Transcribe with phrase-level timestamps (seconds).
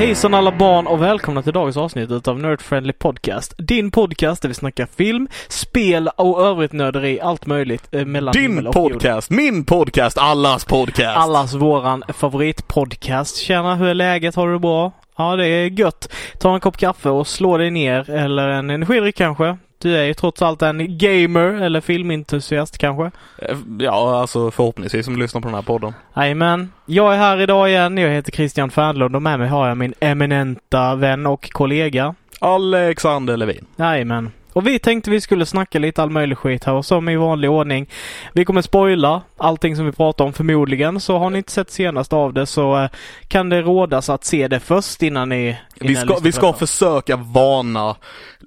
[0.00, 3.54] Hejsan alla barn och välkomna till dagens avsnitt utav Nerd Friendly Podcast.
[3.58, 8.58] Din podcast där vi snackar film, spel och övrigt nörderi, allt möjligt eh, mellan Din
[8.58, 8.72] och jord.
[8.74, 11.16] podcast, min podcast, allas podcast.
[11.16, 13.36] Allas våran favoritpodcast.
[13.36, 14.34] Tjena, hur är läget?
[14.34, 14.92] Har du det bra?
[15.16, 16.12] Ja, det är gött.
[16.38, 19.56] Ta en kopp kaffe och slå dig ner eller en energidryck kanske.
[19.82, 23.10] Du är ju trots allt en gamer eller filmentusiast kanske.
[23.38, 25.94] Eh, Ja, alltså förhoppningsvis som lyssnar på den här podden.
[26.16, 26.72] Jajamän.
[26.86, 27.98] Jag är här idag igen.
[27.98, 32.14] Jag heter Christian Fernlund och med mig har jag min eminenta vän och kollega.
[32.40, 33.66] Alexander Levin.
[33.76, 34.30] Jajamän.
[34.52, 37.50] Och vi tänkte vi skulle snacka lite all möjlig skit här och som i vanlig
[37.50, 37.88] ordning.
[38.32, 41.00] Vi kommer spoila allting som vi pratar om förmodligen.
[41.00, 42.90] Så har ni inte sett senast av det så eh,
[43.28, 45.36] kan det rådas att se det först innan ni...
[45.46, 47.96] Innan Vi ska, vi ska försöka varna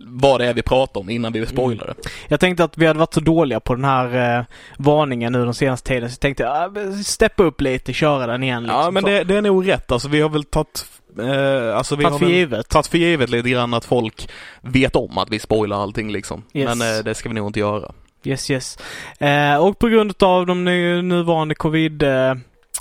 [0.06, 2.10] vad det är vi pratar om innan vi spoilar det.
[2.28, 4.46] Jag tänkte att vi hade varit så dåliga på den här eh,
[4.78, 8.64] varningen nu den senaste tiden så jag tänkte uh, steppa upp lite, köra den igen.
[8.64, 9.92] Liksom, Ja, men det, det är nog rätt.
[9.92, 10.86] Alltså vi har väl tagit
[11.20, 12.70] eh, alltså vi Tagit för givet.
[12.70, 14.30] tagit för givet lite grann att folk
[14.62, 16.44] vet om att vi spoilar allting liksom.
[16.54, 16.78] Yes.
[16.78, 17.92] Men eh, det ska vi nog inte göra.
[18.24, 18.78] Yes, yes.
[19.20, 22.34] Eh, och på grund av de nu, nuvarande covid eh,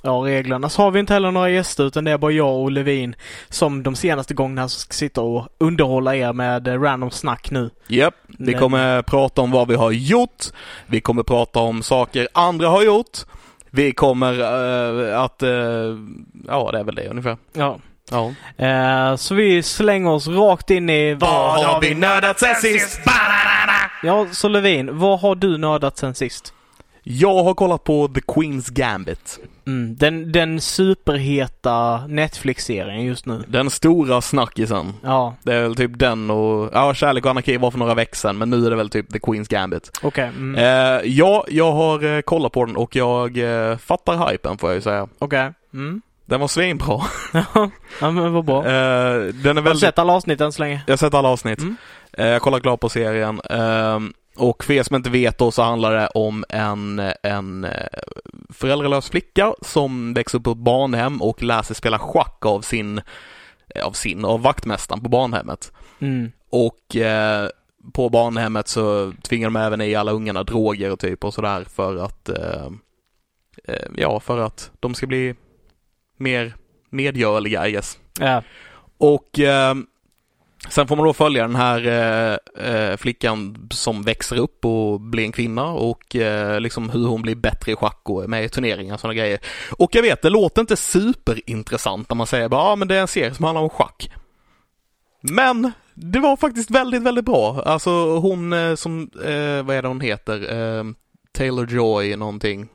[0.02, 2.70] ja, reglerna så har vi inte heller några gäster utan det är bara jag och
[2.72, 3.14] Levin
[3.48, 7.70] som de senaste gångerna ska sitta och underhålla er med eh, random snack nu.
[7.86, 10.44] Japp, vi Men- kommer prata om vad vi har gjort.
[10.86, 13.18] Vi kommer prata om saker andra har gjort.
[13.70, 14.40] Vi kommer
[15.12, 15.50] eh, att, eh,
[16.48, 17.36] ja det är väl det ungefär.
[17.52, 17.78] Ja.
[18.12, 18.32] Ja.
[18.66, 23.00] Eh, så vi slänger oss rakt in i Vad har vi nördat sen sist?
[24.02, 26.52] Ja, så Levin, vad har du nördat sen sist?
[27.04, 29.38] Jag har kollat på The Queen's Gambit.
[29.66, 33.44] Mm, den, den superheta Netflix-serien just nu.
[33.48, 34.92] Den stora snackisen.
[35.02, 38.16] Ja, Det är väl typ den och, ja Kärlek och anarki var för några veckor
[38.16, 39.90] sedan men nu är det väl typ The Queen's Gambit.
[40.02, 40.24] okej.
[40.28, 43.38] Mm, Eh, ja, jag har eh, kollat på den och jag
[43.70, 45.08] eh, fattar hypen får jag ju säga.
[45.18, 45.52] Okej.
[45.74, 46.02] Mm.
[46.32, 47.00] Den var svinbra.
[48.00, 48.58] ja, men vad bra.
[48.58, 49.80] Eh, den är Har du väldigt...
[49.80, 50.82] sett alla avsnitt än så länge?
[50.86, 51.58] Jag har sett alla avsnitt.
[51.58, 51.76] Mm.
[52.12, 53.40] Eh, jag kollar klart på serien.
[53.50, 57.70] Ehm, och för er som inte vet då så handlar det om en, en eh,
[58.50, 63.00] föräldralös flicka som växer upp på ett barnhem och lär sig spela schack av sin,
[63.82, 65.72] av sin, av vaktmästaren på barnhemmet.
[65.98, 66.32] Mm.
[66.50, 67.48] Och eh,
[67.92, 71.96] på barnhemmet så tvingar de även i alla ungarna droger och typ och sådär för
[71.96, 72.70] att, eh,
[73.96, 75.34] ja, för att de ska bli
[76.22, 76.54] mer
[76.90, 77.98] medgörliga, I guess.
[78.20, 78.42] Ja.
[78.98, 79.74] Och eh,
[80.68, 85.24] sen får man då följa den här eh, eh, flickan som växer upp och blir
[85.24, 88.48] en kvinna och eh, liksom hur hon blir bättre i schack och är med i
[88.48, 89.38] turneringar och sådana grejer.
[89.70, 93.00] Och jag vet, det låter inte superintressant när man säger bara, ja men det är
[93.00, 94.10] en serie som handlar om schack.
[95.20, 97.62] Men det var faktiskt väldigt, väldigt bra.
[97.62, 100.94] Alltså hon eh, som, eh, vad är det hon heter?
[101.32, 102.68] Taylor Joy någonting.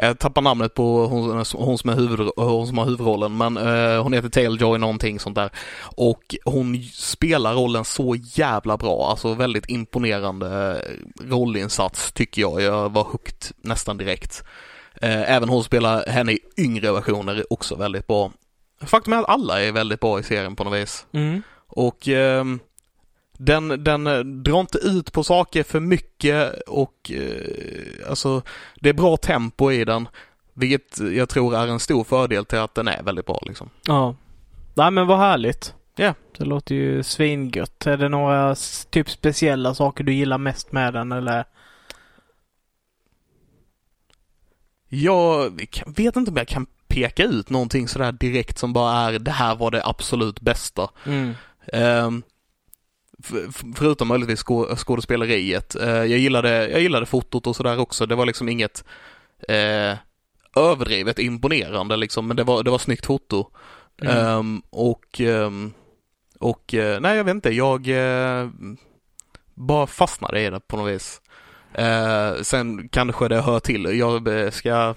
[0.00, 4.02] Jag tappar namnet på hon, hon, som, är huvud, hon som har huvudrollen, men eh,
[4.02, 5.50] hon heter Taylor Joy någonting sånt där.
[5.80, 10.82] Och hon spelar rollen så jävla bra, alltså väldigt imponerande
[11.20, 12.62] rollinsats tycker jag.
[12.62, 14.44] Jag var hooked nästan direkt.
[15.02, 18.32] Eh, även hon spelar henne i yngre versioner också väldigt bra.
[18.80, 21.06] Faktum är att alla är väldigt bra i serien på något vis.
[21.12, 21.42] Mm.
[21.68, 22.60] Och ehm,
[23.38, 28.42] den, den eh, drar inte ut på saker för mycket och eh, alltså
[28.80, 30.08] det är bra tempo i den.
[30.54, 33.70] Vilket jag tror är en stor fördel till att den är väldigt bra liksom.
[33.86, 34.14] Ja.
[34.74, 35.74] Nej men vad härligt.
[35.96, 36.14] Ja.
[36.38, 37.86] Det låter ju svingött.
[37.86, 38.54] Är det några
[38.90, 41.44] typ speciella saker du gillar mest med den eller?
[44.88, 49.30] Jag vet inte om jag kan peka ut någonting sådär direkt som bara är det
[49.30, 50.90] här var det absolut bästa.
[51.06, 51.34] Mm.
[51.66, 52.22] F-
[53.74, 55.74] förutom möjligtvis skå- skådespeleriet.
[55.74, 58.06] Eh, jag, gillade, jag gillade fotot och sådär också.
[58.06, 58.84] Det var liksom inget
[59.48, 59.96] eh,
[60.56, 63.50] överdrivet imponerande liksom, men det var, det var snyggt foto.
[64.02, 64.16] Mm.
[64.16, 65.72] Ehm, och ehm,
[66.38, 67.50] och eh, nej, jag vet inte.
[67.50, 68.48] Jag eh,
[69.54, 71.20] bara fastnade i det på något vis.
[71.74, 73.98] Eh, sen kanske det hör till.
[73.98, 74.94] Jag ska,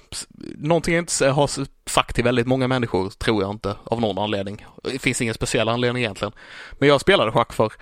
[0.56, 1.50] någonting jag inte har
[1.90, 4.66] sagt till väldigt många människor, tror jag inte, av någon anledning.
[4.84, 6.34] Det finns ingen speciell anledning egentligen.
[6.80, 7.74] Men jag spelade schack för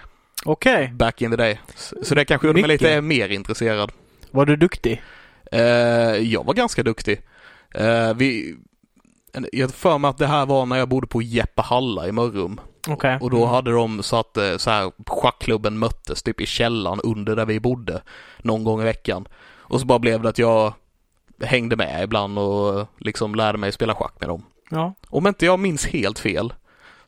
[0.45, 0.87] Okej.
[0.93, 1.59] back in the day.
[1.75, 3.91] Så så det kanske gjorde mig lite mer intresserad.
[4.31, 5.01] Var du duktig?
[5.51, 5.61] Eh,
[6.15, 7.21] jag var ganska duktig.
[7.75, 8.55] Eh, vi,
[9.51, 12.59] jag för mig att det här var när jag bodde på Jeppahalla i Mörrum.
[12.87, 13.17] Okej.
[13.21, 17.35] Och då hade de så att eh, så här, schackklubben möttes typ i källaren under
[17.35, 18.01] där vi bodde
[18.37, 19.27] någon gång i veckan.
[19.57, 20.73] Och så bara blev det att jag
[21.41, 24.45] hängde med ibland och liksom lärde mig spela schack med dem.
[24.69, 24.93] Ja.
[25.09, 26.53] Om inte jag minns helt fel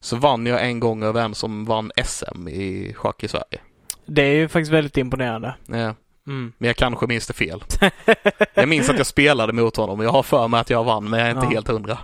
[0.02, 3.60] så vann jag en gång över en som vann SM i schack i Sverige.
[4.06, 5.56] Det är ju faktiskt väldigt imponerande.
[5.68, 5.96] Ja,
[6.28, 6.54] Mm.
[6.58, 7.64] men jag kanske minns det fel.
[8.54, 11.10] jag minns att jag spelade mot honom och jag har för mig att jag vann
[11.10, 11.50] men jag är inte Ja.
[11.52, 11.98] helt hundra.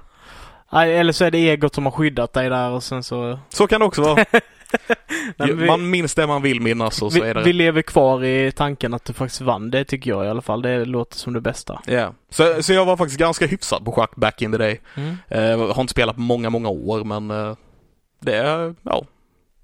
[0.72, 3.40] Eller så är det egot som har skyddat dig där och sen så...
[3.50, 4.16] Så kan det också vara.
[5.38, 7.82] Nej, vi, Man minns det man vill minnas och så vi, är det vi lever
[7.82, 9.72] kvar i tanken att du faktiskt vann.
[9.72, 10.62] Det tycker jag i alla fall.
[10.62, 11.82] Det låter som det bästa.
[11.86, 14.80] Ja, så, så jag var faktiskt ganska hyfsad på schack back in the day.
[14.96, 15.18] Mm.
[15.30, 17.56] Jag har inte spelat på många, många år men eh,
[18.20, 19.06] det, ja,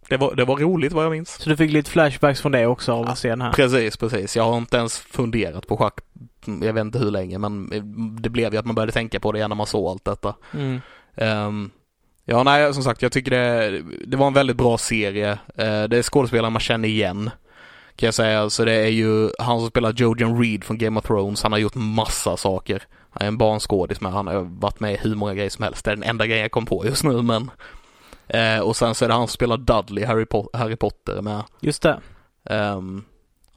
[0.10, 1.30] det var, det var roligt vad jag minns.
[1.30, 3.52] Så du fick lite flashbacks från det också av Ja, den här?
[3.52, 4.36] Precis, precis.
[4.36, 6.00] Jag har inte ens funderat på schack,
[6.46, 7.70] jag vet inte hur länge men
[8.22, 10.36] det blev ju att man började tänka på det igen när man såg allt detta.
[10.54, 10.82] Mm.
[11.16, 11.72] Ehm,
[12.26, 15.32] ja, nej, som sagt, jag tycker det, det var en väldigt bra serie.
[15.32, 17.30] Eh, det är skådespelare man känner igen.
[17.96, 18.50] Kan jag säga.
[18.50, 21.44] Så det är ju han som spelar Jojen Reed från Game of Thrones.
[21.44, 22.84] Han har gjort massa saker.
[23.10, 25.86] Han är en barnskådis men han har varit med i hur många grejer som helst.
[25.86, 27.52] Det är den enda grejen jag kom på just nu men.
[28.28, 31.44] Eh, och sen så är det han som spelar Dudley, Harry, Po- Harry Potter med.
[31.60, 32.00] Just det.
[32.50, 33.04] Ehm,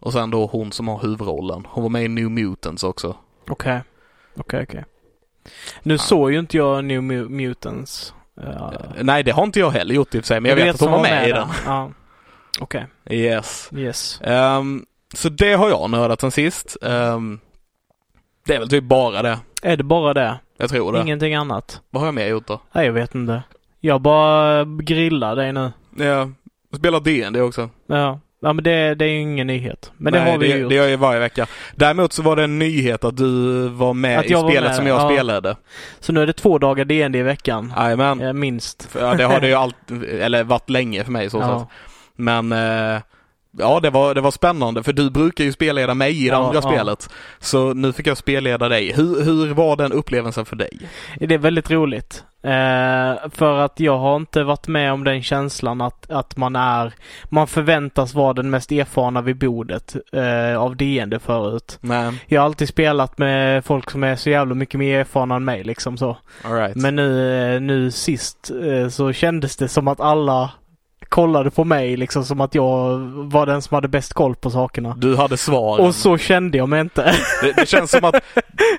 [0.00, 1.66] och sen då hon som har huvudrollen.
[1.68, 3.16] Hon var med i New Mutants också.
[3.50, 3.80] Okej.
[4.36, 4.84] Okej, okej.
[5.82, 8.14] Nu såg ju inte jag New Mu- Mutants.
[8.40, 8.72] Ja.
[8.72, 10.74] Eh, nej, det har inte jag heller gjort i och för sig men jag, vet
[10.74, 11.38] att hon var med, i där.
[11.38, 11.48] den.
[11.66, 11.90] Ja.
[12.60, 12.86] Okej.
[13.10, 13.70] Yes.
[13.76, 14.20] Yes.
[14.24, 14.84] Ehm,
[15.14, 16.76] så det har jag nördat sen sist.
[16.82, 17.40] Ehm,
[18.46, 19.38] det är väl typ bara det.
[19.62, 20.38] Är det bara det?
[20.58, 21.00] Jag tror det.
[21.00, 21.80] Ingenting annat?
[21.90, 22.60] Vad har jag mer gjort då?
[22.72, 23.42] Nej, jag vet inte.
[23.86, 25.72] Jag bara grillar dig nu.
[25.96, 26.32] Jag
[26.76, 27.70] spelar D&D också.
[27.86, 28.20] Ja.
[28.40, 29.92] Ja, men det, det är ju ingen nyhet.
[29.96, 30.68] Men det Nej, har vi det, ju gjort.
[30.68, 31.46] det gör jag varje vecka.
[31.74, 34.86] Däremot så var det en nyhet att du var med i var spelet med, som
[34.86, 35.08] jag ja.
[35.10, 35.56] spelade.
[36.00, 37.72] Så nu är det två dagar DND i veckan.
[37.76, 38.20] Jajamän.
[38.20, 38.88] Eh, Minst.
[39.00, 41.60] Ja, det har det ju alltid, eller varit länge för mig så Ja.
[41.60, 41.68] sätt.
[42.16, 43.00] Men eh,
[43.58, 46.36] ja, det var, det var spännande för du brukar ju spelleda mig i det Ja,
[46.46, 46.70] andra ja.
[46.70, 47.10] spelet.
[47.38, 48.92] Så nu fick jag spelleda dig.
[48.96, 50.78] Hur, hur var den upplevelsen för dig?
[51.20, 52.24] Det är väldigt roligt.
[52.46, 56.94] Eh, för att jag har inte varit med om den känslan att, att man är,
[57.25, 61.78] man förväntas vara den mest erfarna vid bordet eh, av DND förut.
[61.81, 65.44] Nej, Jag har alltid spelat med folk som är så jävla mycket mer erfarna än
[65.44, 66.16] mig liksom så.
[66.44, 66.76] alright.
[66.76, 70.50] Men nu, eh, nu sist eh, så kändes det som att alla
[71.08, 74.94] kollade på mig liksom som att jag var den som hade bäst koll på sakerna.
[74.98, 75.86] Du hade svaren.
[75.86, 77.14] Och så kände jag mig inte.
[77.42, 78.14] Det, det, känns som att,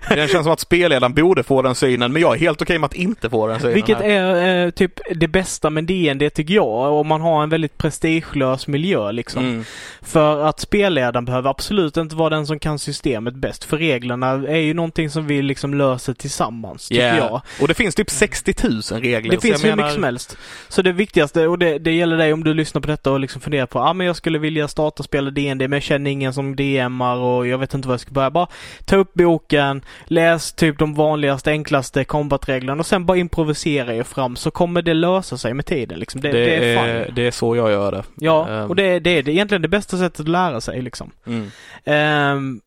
[0.09, 2.85] det känns som att spelledaren borde få den synen, men jag är helt okej med
[2.85, 3.73] att inte få den synen.
[3.73, 4.09] Vilket här.
[4.09, 6.93] är eh, typ det bästa med DND tycker jag.
[6.93, 9.43] Om man har en väldigt prestigelös miljö liksom.
[9.43, 9.63] Mm.
[10.01, 13.63] För att spelledaren behöver absolut inte vara den som kan systemet bäst.
[13.63, 17.17] För reglerna är ju någonting som vi liksom löser tillsammans, tycker Yeah.
[17.17, 17.41] jag.
[17.61, 19.31] Och det finns typ 60 000 regler.
[19.31, 20.37] Det finns hur mycket som helst.
[20.67, 23.41] Så det viktigaste, och det, det gäller dig om du lyssnar på detta och liksom
[23.41, 26.33] funderar på, ah, men jag skulle vilja starta och spela DND men jag känner ingen
[26.33, 28.29] som DMar och jag vet inte vad jag ska börja.
[28.31, 28.47] Bara
[28.85, 34.35] ta upp boken, läs typ de vanligaste, enklaste combat-reglerna och sen bara improvisera er fram
[34.35, 36.21] så kommer det lösa sig med tiden liksom.
[36.21, 37.15] Det, Det, det, är fine.
[37.15, 38.03] det är så jag gör det.
[38.15, 38.69] Ja, Ehm.
[38.69, 41.11] och det, det är egentligen det bästa sättet att lära sig liksom.
[41.27, 41.51] Mm.
[41.85, 42.61] Ehm,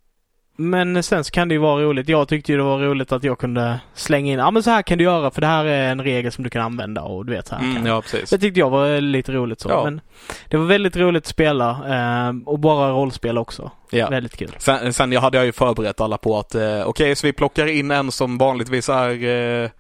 [0.60, 2.08] men sen så kan det ju vara roligt.
[2.08, 4.70] Jag tyckte ju det var roligt att jag kunde slänga in, ja ah, men så
[4.70, 7.26] här kan du göra för det här är en regel som du kan använda och
[7.26, 7.62] du vet så här.
[7.62, 8.30] Mm, ja, precis.
[8.30, 9.68] Det tyckte jag var lite roligt så.
[9.68, 9.84] Ja.
[9.84, 10.00] Men
[10.48, 13.70] det var väldigt roligt att spela ehm, och bara rollspel också.
[13.90, 14.08] Ja.
[14.08, 14.54] Väldigt kul.
[14.58, 17.90] Sen, sen hade jag ju förberett alla på att eh, okej, så vi plockar in
[17.90, 19.70] en som vanligtvis är eh,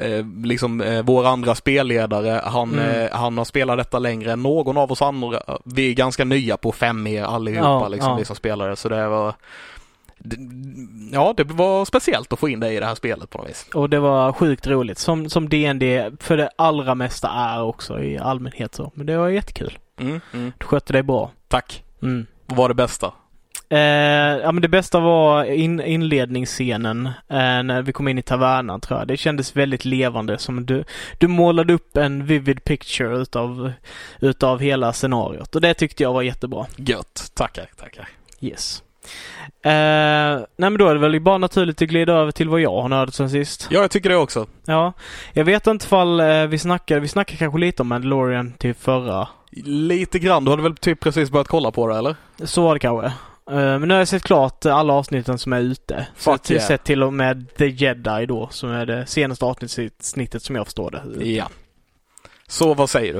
[0.00, 2.40] eh, liksom eh, vår andra spelledare.
[2.44, 3.00] Han, Mm.
[3.00, 5.40] eh, han har spelat detta längre än någon av oss andra.
[5.64, 8.16] Vi är ganska nya på fem er allihopa Ja, liksom, ja.
[8.16, 8.76] vi som spelare.
[8.76, 9.34] Så det var
[11.12, 13.66] Ja, det var speciellt att få in dig i det här spelet på något vis.
[13.74, 14.98] Och det var sjukt roligt.
[14.98, 15.82] Som, som DND
[16.20, 18.92] för det allra mesta är också i allmänhet så.
[18.94, 19.78] Men det var jättekul.
[20.00, 20.52] Mm, mm.
[20.58, 21.30] Du skötte dig bra.
[21.48, 21.84] Tack.
[22.02, 22.26] Mm.
[22.46, 23.12] Vad var det bästa?
[23.68, 23.78] Eh,
[24.42, 28.98] ja men det bästa var in, inledningsscenen eh, när vi kom in i tavernan tror
[28.98, 29.08] jag.
[29.08, 30.84] Det kändes väldigt levande som du,
[31.18, 33.72] du målade upp en vivid picture utav,
[34.20, 36.66] utav hela scenariot och det tyckte jag var jättebra.
[36.76, 37.30] Gött.
[37.34, 38.08] Tackar, tackar.
[38.40, 38.82] Yes.
[39.62, 42.82] Eh, nej men då är det väl bara naturligt att glida över till vad jag
[42.82, 43.68] har nördat sen sist.
[43.70, 44.46] Ja, jag tycker det också.
[44.66, 44.92] Ja,
[45.32, 49.28] jag vet inte ifall eh, vi snackade, vi snackade kanske lite om Mandalorian till förra.
[49.64, 50.44] Lite grann.
[50.44, 52.16] Du hade väl typ precis börjat kolla på det, eller?
[52.44, 53.06] Så var det kanske.
[53.06, 53.12] Eh,
[53.54, 56.06] men nu har jag sett klart alla avsnitten som är ute.
[56.16, 56.68] Så Fuck jag har yeah.
[56.68, 60.90] sett till och med The Jedi då, som är det senaste avsnittet som jag förstår
[60.90, 61.30] det.
[61.30, 61.48] Ja.
[62.48, 63.18] Så vad säger du?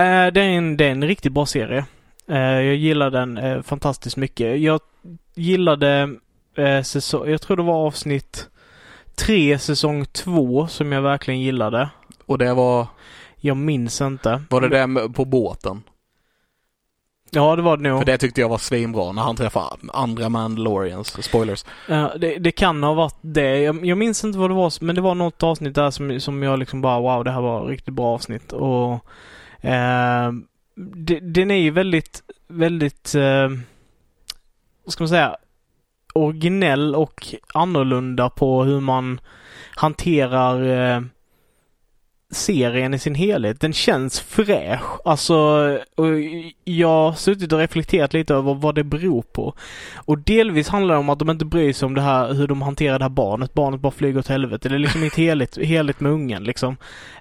[0.00, 1.84] Eh, det, är en, det är en riktigt bra serie.
[2.28, 4.60] Eh, jag gillar den eh, fantastiskt mycket.
[4.60, 4.80] Jag
[5.34, 6.16] gillade
[6.56, 8.48] eh, säsong, jag tror det var avsnitt
[9.14, 11.88] tre säsong två som jag verkligen gillade.
[12.26, 12.86] Och det var,
[13.36, 14.42] Jag minns inte.
[14.50, 15.82] var det det på båten?
[17.30, 17.98] Ja, det var det nog.
[18.00, 21.24] För det tyckte jag var svinbra när han träffade andra Mandalorians.
[21.24, 21.64] Spoilers.
[21.88, 23.58] Ja, det, det kan ha varit det.
[23.58, 26.42] Jag, jag minns inte vad det var, men det var något avsnitt där som, som
[26.42, 28.52] jag liksom bara wow, det här var ett riktigt bra avsnitt.
[28.52, 28.92] Och
[29.60, 30.32] eh,
[30.76, 33.48] det, Den är ju väldigt, väldigt, eh,
[34.84, 35.36] vad ska man säga,
[36.14, 39.20] originell och annorlunda på hur man
[39.76, 40.62] hanterar
[40.96, 41.00] eh,
[42.30, 43.60] serien i sin helhet.
[43.60, 45.00] Den känns fräsch.
[45.04, 45.34] Alltså,
[45.96, 46.06] och
[46.64, 49.54] jag har suttit och reflekterat lite över vad det beror på.
[49.94, 52.62] Och delvis handlar det om att de inte bryr sig om det här, hur de
[52.62, 53.54] hanterar det här barnet.
[53.54, 54.68] Barnet bara flyger åt helvete.
[54.68, 56.76] Det är liksom inte heligt, heligt med ungen liksom.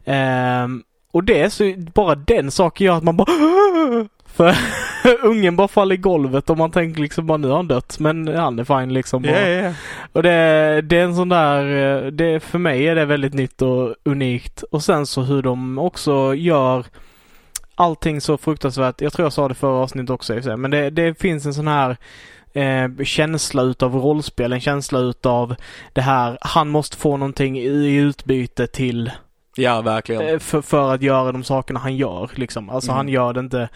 [0.05, 0.83] Ehm,
[1.15, 3.27] och det är så, bara den saken gör att man bara
[4.25, 4.55] För
[5.23, 7.99] ungen bara faller i golvet och man tänker liksom bara nu har han dött.
[7.99, 9.21] Men han är fine liksom.
[9.21, 9.73] Bara.
[10.13, 11.63] Och det, det är en sån där,
[12.11, 14.63] det, för mig är det väldigt nytt och unikt.
[14.63, 16.85] Och sen så hur de också gör
[17.75, 19.01] allting så fruktansvärt.
[19.01, 21.97] Jag tror jag sa det förra avsnittet också men det, det finns en sån här
[22.53, 25.55] eh, känsla utav rollspel, en känsla utav
[25.93, 29.11] det här, han måste få någonting i utbyte till
[29.57, 30.27] Ja, verkligen.
[30.27, 32.69] eh, för, för att göra de sakerna han gör liksom.
[32.69, 32.97] Alltså Mm.
[32.97, 33.69] han gör det inte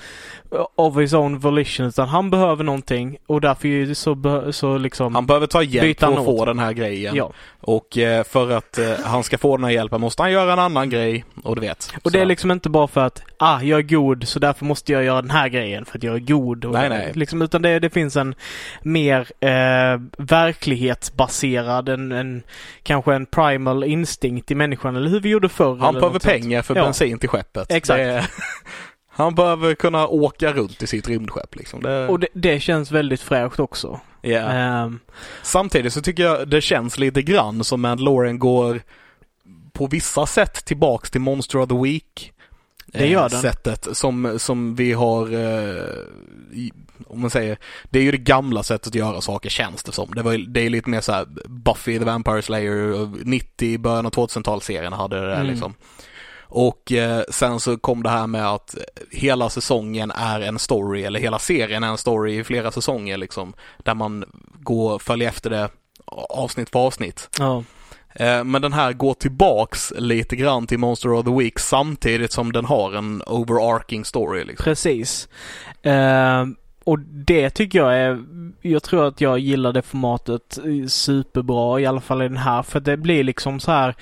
[0.75, 5.47] of his own volition utan han behöver någonting och därför så, så liksom Han behöver
[5.47, 7.15] ta hjälp för att få den här grejen.
[7.15, 7.31] Ja.
[7.61, 10.59] Och eh, för att eh, han ska få den här hjälpen måste han göra en
[10.59, 11.25] annan grej.
[11.43, 11.93] Och du vet.
[12.03, 12.27] Och det är Så.
[12.27, 15.31] liksom inte bara för att, ah, jag är god så därför måste jag göra den
[15.31, 16.65] här grejen för att jag är god.
[16.65, 17.11] Och, Nej, nej.
[17.15, 18.35] Liksom, utan det, det finns en
[18.81, 22.43] mer eh, verklighetsbaserad, en, en,
[22.83, 25.68] kanske en primal instinkt i människan eller hur vi gjorde förr.
[25.75, 26.23] Han eller behöver sånt.
[26.33, 26.83] pengar för Ja.
[26.83, 27.71] bensin till skeppet.
[27.71, 27.99] Exakt.
[27.99, 28.31] Är-
[29.09, 31.81] han behöver kunna åka runt i sitt rymdskepp liksom.
[31.81, 33.99] Det, Och det, det känns väldigt fräscht också.
[34.21, 34.39] ja.
[34.39, 34.99] Ehm,
[35.43, 38.81] Samtidigt så tycker jag det känns lite grann som Mandalorian går
[39.73, 42.33] på vissa sätt tillbaks till Monster of the Week.
[42.85, 43.41] Det gör eh, den.
[43.41, 45.83] Sättet som, som vi har, eh,
[47.07, 47.57] om man säger,
[47.89, 50.11] det är ju det gamla sättet att göra saker känns det som.
[50.15, 54.05] Det, var, det är lite mer så här Buffy the Vampire Slayer, och 90, början
[54.05, 55.47] av 2000-talsserien hade det där Mm.
[55.47, 55.73] liksom.
[56.51, 58.75] Och eh, sen så kom det här med att
[59.11, 63.53] hela säsongen är en story, eller hela serien är en story i flera säsonger liksom.
[63.83, 64.25] Där man
[64.59, 65.69] går, följer efter det
[66.29, 67.29] avsnitt för avsnitt.
[67.39, 67.63] ja.
[68.13, 72.51] Eh, men den här går tillbaks lite grann till Monster of the Week samtidigt som
[72.51, 74.63] den har en overarching story liksom.
[74.63, 75.29] Precis.
[75.83, 78.23] Ehm, och det tycker jag är,
[78.61, 82.79] jag tror att jag gillar det formatet superbra, i alla fall i den här, för
[82.79, 83.95] det blir liksom så här.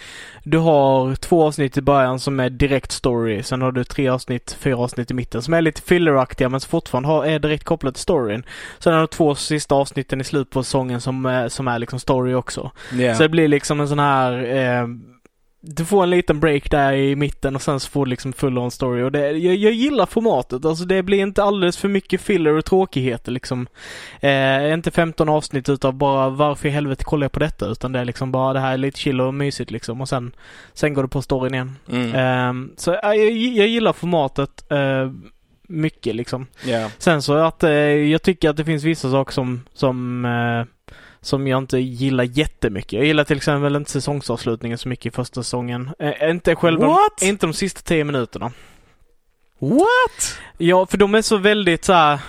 [0.43, 4.57] Du har två avsnitt i början som är direkt story, sen har du tre avsnitt,
[4.59, 7.93] fyra avsnitt i mitten som är lite filleraktiga men som fortfarande har, är direkt kopplat
[7.95, 8.43] till storyn.
[8.79, 12.33] Sen har du två sista avsnitten i slutet på säsongen som, som är liksom story
[12.33, 12.71] också.
[13.15, 14.87] Så det blir liksom en sån här eh,
[15.67, 18.57] du får en liten break där i mitten och sen så får du liksom full
[18.57, 20.65] on story och det, jag, jag gillar formatet.
[20.65, 23.67] Alltså det blir inte alldeles för mycket filler och tråkigheter liksom.
[24.19, 27.99] Eh, inte 15 avsnitt utav bara varför i helvete kollar jag på detta utan det
[27.99, 30.31] är liksom bara det här är lite chill och mysigt liksom och sen,
[30.73, 31.75] sen går det på storyn igen.
[31.89, 32.15] Mm.
[32.15, 35.11] Eh, så eh, jag, jag gillar formatet eh,
[35.67, 36.47] mycket liksom.
[36.65, 36.89] Ja.
[36.97, 40.76] Sen så att eh, jag tycker att det finns vissa saker som, som, eh,
[41.27, 42.93] som jag inte gillar jättemycket.
[42.93, 45.89] Jag gillar till exempel inte säsongsavslutningen så mycket i första säsongen.
[45.99, 47.21] Eh, inte själva, What?
[47.21, 48.51] inte de sista tio minuterna.
[49.59, 50.37] What?
[50.57, 52.19] Ja, för de är så väldigt så här.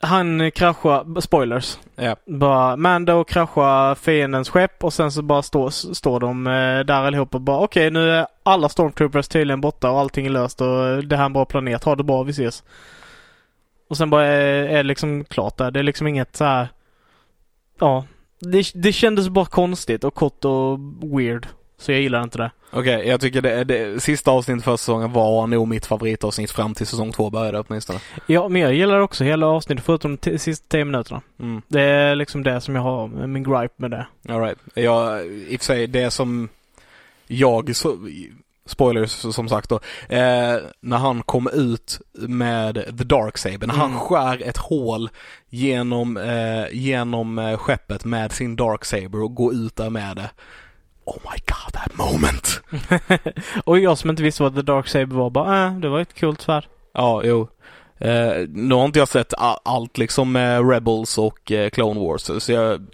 [0.00, 1.78] Han kraschar, spoilers.
[1.96, 2.16] Ja.
[2.26, 7.36] Bara Mando kraschar fiendens skepp och sen så bara står, står de eh, där allihopa
[7.36, 11.16] och bara okej nu är alla stormtroopers tydligen borta och allting är löst och det
[11.16, 11.84] här är en bra planet.
[11.84, 12.62] Ha det bra, vi ses.
[13.94, 15.70] Och sen bara är, är det liksom klart där.
[15.70, 16.68] Det är liksom inget så här.
[17.78, 18.04] Ja.
[18.40, 21.46] Det, det kändes bara konstigt och kort och weird.
[21.78, 22.50] Så jag gillar inte det.
[22.70, 26.86] Okej, jag tycker det, det sista avsnittet för säsongen var nog mitt favoritavsnitt fram till
[26.86, 27.98] säsong två började åtminstone.
[28.26, 31.20] Ja, men jag gillar också hela avsnittet förutom de sista tio minuterna.
[31.40, 31.62] Mm.
[31.68, 34.06] Det är liksom det som jag har, min gripe med det.
[34.28, 34.58] All right.
[34.74, 36.48] Jag, i och för sig, det som
[37.26, 37.96] jag, så,
[38.66, 43.90] spoilers som sagt då, eh, när han kom ut med The Dark Saber, när han
[43.90, 44.00] Mm.
[44.00, 45.10] skär ett hål
[45.48, 50.30] genom, eh, genom eh, skeppet med sin Dark Saber och går ut där med det.
[51.04, 52.60] Oh my god, that moment!
[53.64, 56.14] och jag som inte visste vad The Dark Saber var bara, äh, det var ett
[56.14, 56.66] kul svärd.
[56.94, 57.48] Ja, jo.
[57.98, 62.52] Eh, nu har inte jag sett allt liksom med Rebels och eh, Clone Wars, så
[62.52, 62.86] jag,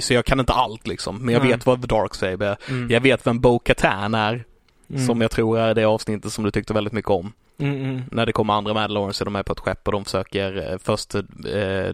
[0.00, 1.18] så jag kan inte allt liksom.
[1.18, 1.52] Men jag Nej.
[1.52, 2.56] vet vad The Dark Saber är.
[2.68, 2.90] Mm.
[2.90, 4.44] Jag vet vem Bo Katan är,
[4.90, 5.06] Mm.
[5.06, 7.32] som jag tror är det avsnittet som du tyckte väldigt mycket om.
[7.58, 8.02] Mm, mm.
[8.10, 10.78] När det kommer andra Mandalorians och de är på ett skepp och de försöker eh,
[10.78, 11.22] först eh,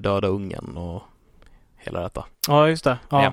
[0.01, 1.03] döda ungen och
[1.77, 2.25] hela detta.
[2.49, 2.99] Ja, just det.
[3.11, 3.33] Ja.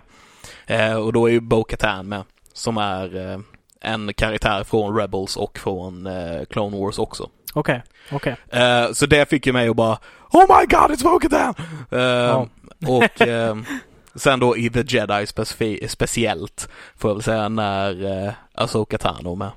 [0.68, 3.42] Eh, och då är ju Bo-Katan med, som är
[3.82, 6.10] en karaktär från Rebels och från
[6.50, 7.30] Clone Wars också.
[7.54, 8.36] Okej, okej.
[8.50, 9.98] Eh, så det fick ju mig att bara
[10.32, 11.54] Oh my god, it's Bo-Katan!
[11.92, 12.48] Eh, Ja.
[12.88, 13.56] Och eh,
[14.16, 19.36] sen då i The Jedi specifi- speciellt får jag väl säga när eh, Asoka Tano
[19.36, 19.52] med.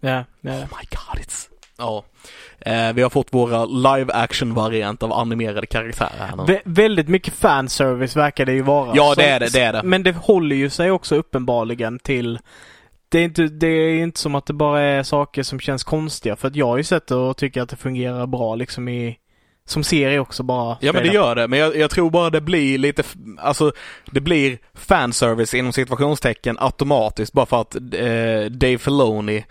[0.00, 0.52] Ja, ja.
[0.52, 1.48] Oh my god, it's...
[1.78, 2.04] Ja.
[2.60, 6.42] Eh, vi har fått våra live action variant av animerade karaktärer här nu.
[6.42, 8.92] Vä- väldigt mycket fanservice verkar det ju vara.
[8.94, 9.82] Ja, det är det, det är det.
[9.82, 12.38] Men det håller ju sig också uppenbarligen till
[13.10, 16.36] det är, inte, det är inte som att det bara är saker som känns konstiga
[16.36, 19.18] för att jag har ju sett det och tycker att det fungerar bra liksom i
[19.70, 20.76] som serie också bara.
[20.80, 23.02] Ja men det gör det, men jag, jag tror bara det blir lite,
[23.38, 23.72] alltså
[24.10, 29.44] det blir fanservice inom situationstecken automatiskt bara för att eh, Dave Filoni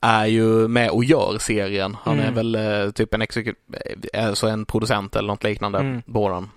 [0.00, 1.96] är ju med och gör serien.
[2.02, 2.34] Han är Mm.
[2.34, 3.54] väl eh, typ en execu-
[4.14, 6.02] eh, alltså en producent eller något liknande Mm.
[6.02, 6.48] på den.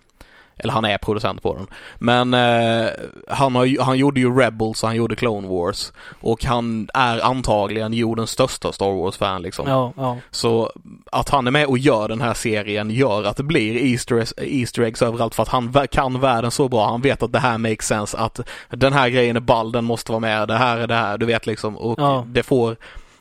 [0.59, 1.67] Eller han är producent på den.
[1.97, 2.89] Men eh,
[3.29, 5.91] han, har, han gjorde ju Rebels och han gjorde Clone Wars.
[6.21, 9.67] Och han är antagligen jordens största Star Wars-fan liksom.
[9.69, 10.17] Ja, ja.
[10.31, 10.71] Så
[11.11, 14.81] att han är med och gör den här serien gör att det blir Easter, Easter
[14.81, 16.89] eggs överallt för att han kan världen så bra.
[16.89, 18.39] Han vet att det här makes sense, att
[18.69, 21.25] den här grejen är ball, den måste vara med, det här är det här, du
[21.25, 21.77] vet liksom.
[21.77, 22.25] Och Ja.
[22.27, 22.75] det får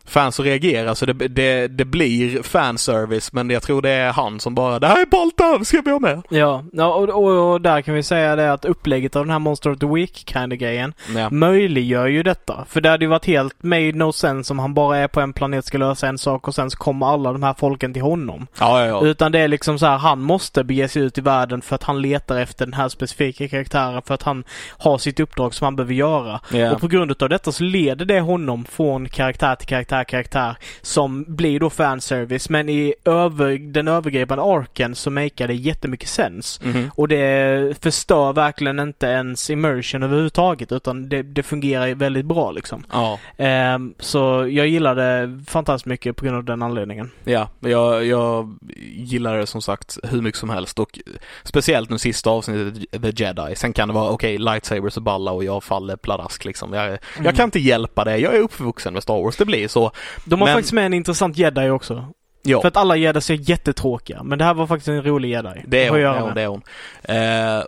[0.08, 4.40] fans att reagera så det, det, det blir fanservice men jag tror det är han
[4.40, 6.22] som bara, det här är över, ska vi ha med?
[6.28, 9.38] Ja, ja och, och, och där kan vi säga det att upplägget av den här
[9.38, 11.30] Monster of the Week kind of grejen Ja.
[11.30, 12.64] möjliggör ju detta.
[12.68, 15.32] För det hade ju varit helt made no sense om han bara är på en
[15.32, 18.46] planet ska lösa en sak och sen så kommer alla de här folken till honom.
[18.60, 19.04] Ja, ja.
[19.04, 21.82] Utan det är liksom så här, han måste bege sig ut i världen för att
[21.82, 24.44] han letar efter den här specifika karaktären för att han
[24.78, 26.40] har sitt uppdrag som han behöver göra.
[26.72, 31.24] Och på grund av detta så leder det honom från karaktär till karaktär, karaktär som
[31.36, 32.48] blir då fanservice.
[32.48, 36.60] Men i över, den övergripande arken så makar det jättemycket sens.
[36.64, 36.90] Mhm.
[36.94, 42.84] Och det förstör verkligen inte ens immersion överhuvudtaget utan det, det fungerar väldigt bra liksom.
[42.92, 44.18] Ja, Ehm, så
[44.50, 47.10] jag gillar det fantastiskt mycket på grund av den anledningen.
[47.24, 47.48] ja.
[47.60, 48.56] Jag, jag
[48.92, 50.98] gillar det som sagt hur mycket som helst och
[51.44, 53.56] speciellt nu sista avsnittet The Jedi.
[53.56, 56.72] Sen kan det vara okej, lightsabers och balla och jag faller pladask liksom.
[56.72, 58.18] Jag, jag kan inte hjälpa det.
[58.18, 59.36] Jag är uppvuxen med Star Wars.
[59.36, 59.87] Det blir så.
[60.24, 62.06] De har Men- faktiskt med en intressant jedi också.
[62.42, 62.60] Ja.
[62.60, 64.22] För att alla jedi är jättetråkiga.
[64.22, 65.64] Men det här var faktiskt en rolig jedi.
[65.66, 66.62] Det är hon, jag det är hon.
[67.02, 67.64] Eh,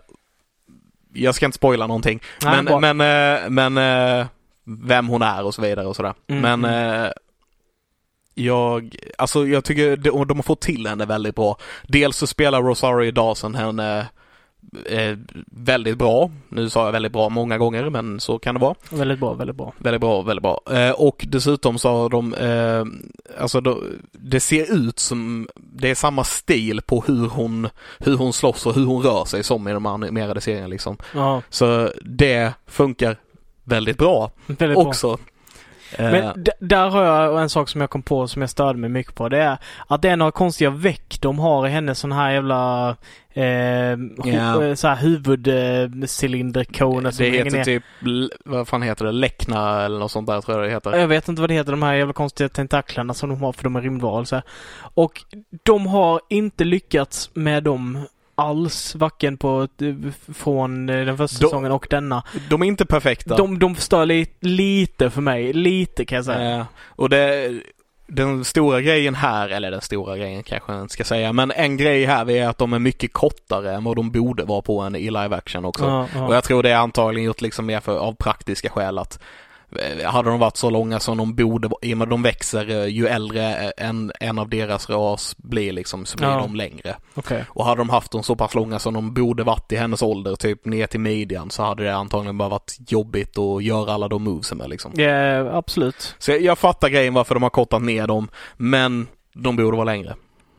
[1.12, 2.20] jag ska inte spoila någonting.
[2.44, 3.78] Nej, men men, eh, men
[4.20, 4.26] eh,
[4.64, 6.14] vem hon är och så vidare och sådär.
[6.28, 7.12] Mm, men mm.
[8.34, 11.56] jag, alltså jag tycker de, de har fått till henne väldigt bra.
[11.82, 14.06] Dels så spelar Rosario Dawson henne
[14.86, 16.30] eh, väldigt bra.
[16.48, 18.74] Nu sa jag väldigt bra många gånger men så kan det vara.
[18.90, 19.72] Väldigt bra, väldigt bra.
[19.78, 20.60] Väldigt bra, väldigt bra.
[20.70, 22.84] Eh, och dessutom så har de, eh,
[23.42, 27.68] alltså då, det ser ut som, det är samma stil på hur hon,
[27.98, 30.96] hur hon slåss och hur hon rör sig som i de animerade serierna liksom.
[31.14, 33.16] Ja, Så det funkar
[33.64, 34.86] väldigt bra väldigt bra.
[34.86, 35.18] också.
[35.96, 38.90] Eh, Men där har jag en sak som jag kom på som jag störde mig
[38.90, 39.28] mycket på.
[39.28, 42.96] Det är att det är några konstiga veck de har i hennes sån här jävla
[43.32, 43.44] eh,
[44.24, 44.64] Ja.
[44.64, 47.64] eh, så här huvudcylinderkone som det heter ner.
[47.64, 47.82] typ,
[48.44, 50.96] vad fan heter det, Läckna eller något sånt där tror jag det heter.
[50.98, 53.64] Jag vet inte vad det heter, de här jävla konstiga tentaklerna som de har för
[53.64, 54.42] de är rymdvarelser.
[54.94, 55.22] Och
[55.62, 57.98] de har inte lyckats med dem
[58.34, 59.68] alls, varken på
[60.34, 62.22] från eh, den första De- säsongen och denna.
[62.50, 63.36] De är inte perfekta.
[63.36, 66.56] De, de förstör li, lite för mig, lite kan jag säga.
[66.58, 67.50] Eh, och det,
[68.10, 71.76] den stora grejen här, eller den stora grejen kanske jag inte ska säga, men en
[71.76, 74.96] grej här är att de är mycket kortare än vad de borde vara på en
[74.96, 75.84] i live action också.
[75.84, 76.26] Ja, ja.
[76.26, 79.18] Och jag tror det är antagligen gjort liksom mer för, av praktiska skäl att
[80.04, 82.86] hade de varit så långa som de borde, i och med att de växer eh,
[82.86, 86.36] ju äldre eh, en, en av deras ras blir liksom så blir Ja.
[86.40, 86.96] de längre.
[87.14, 87.44] Okej.
[87.48, 90.36] Och hade de haft dem så pass långa som de borde varit i hennes ålder,
[90.36, 94.22] typ ner till midjan, så hade det antagligen bara varit jobbigt att göra alla de
[94.24, 94.92] movesen med liksom.
[94.94, 96.14] Ja, absolut.
[96.18, 99.84] Så jag, jag fattar grejen varför de har kortat ner dem, men de borde vara
[99.84, 100.14] längre.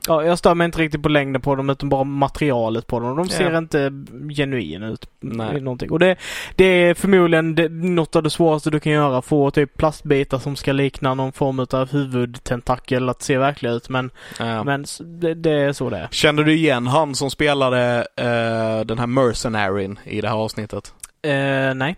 [0.07, 3.15] Ja, jag stör mig inte riktigt på längden på dem utan bara materialet på dem.
[3.17, 3.57] De ser Ja.
[3.57, 3.91] inte
[4.35, 5.09] genuina ut.
[5.19, 5.61] Nej.
[5.61, 5.91] Någonting.
[5.91, 6.15] Och det,
[6.55, 9.21] det är förmodligen det, något av det svåraste du kan göra.
[9.21, 13.89] Få typ plastbitar som ska likna någon form av huvudtentakel att se verkliga ut.
[13.89, 14.09] Men,
[14.39, 14.63] Ja.
[14.63, 16.07] men det, det är så det är.
[16.11, 20.93] Känner du igen han som spelade eh, den här mercenaryn i det här avsnittet?
[21.21, 21.95] Eh, nej.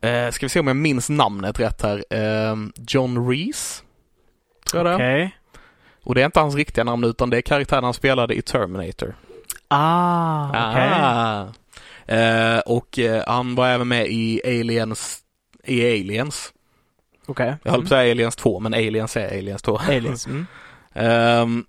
[0.00, 2.04] Eh, ska vi se om jag minns namnet rätt här.
[2.10, 2.56] Eh,
[2.88, 3.82] John Reese?
[4.70, 5.08] Tror jag det är.
[5.16, 5.36] Okej.
[6.04, 9.14] Och det är inte hans riktiga namn utan det är karaktären han spelade i Terminator.
[9.68, 10.90] Ah, okej.
[10.92, 11.46] Ah.
[12.06, 15.18] Eh, och eh, han var även med i Aliens,
[15.64, 16.52] i Aliens.
[17.26, 17.56] Okej.
[17.62, 19.78] Jag höll på att säga Aliens 2 men Aliens är Aliens 2.
[19.78, 19.96] Mm.
[19.96, 20.26] Aliens.
[20.26, 20.46] Mm.
[20.96, 21.64] Ehm,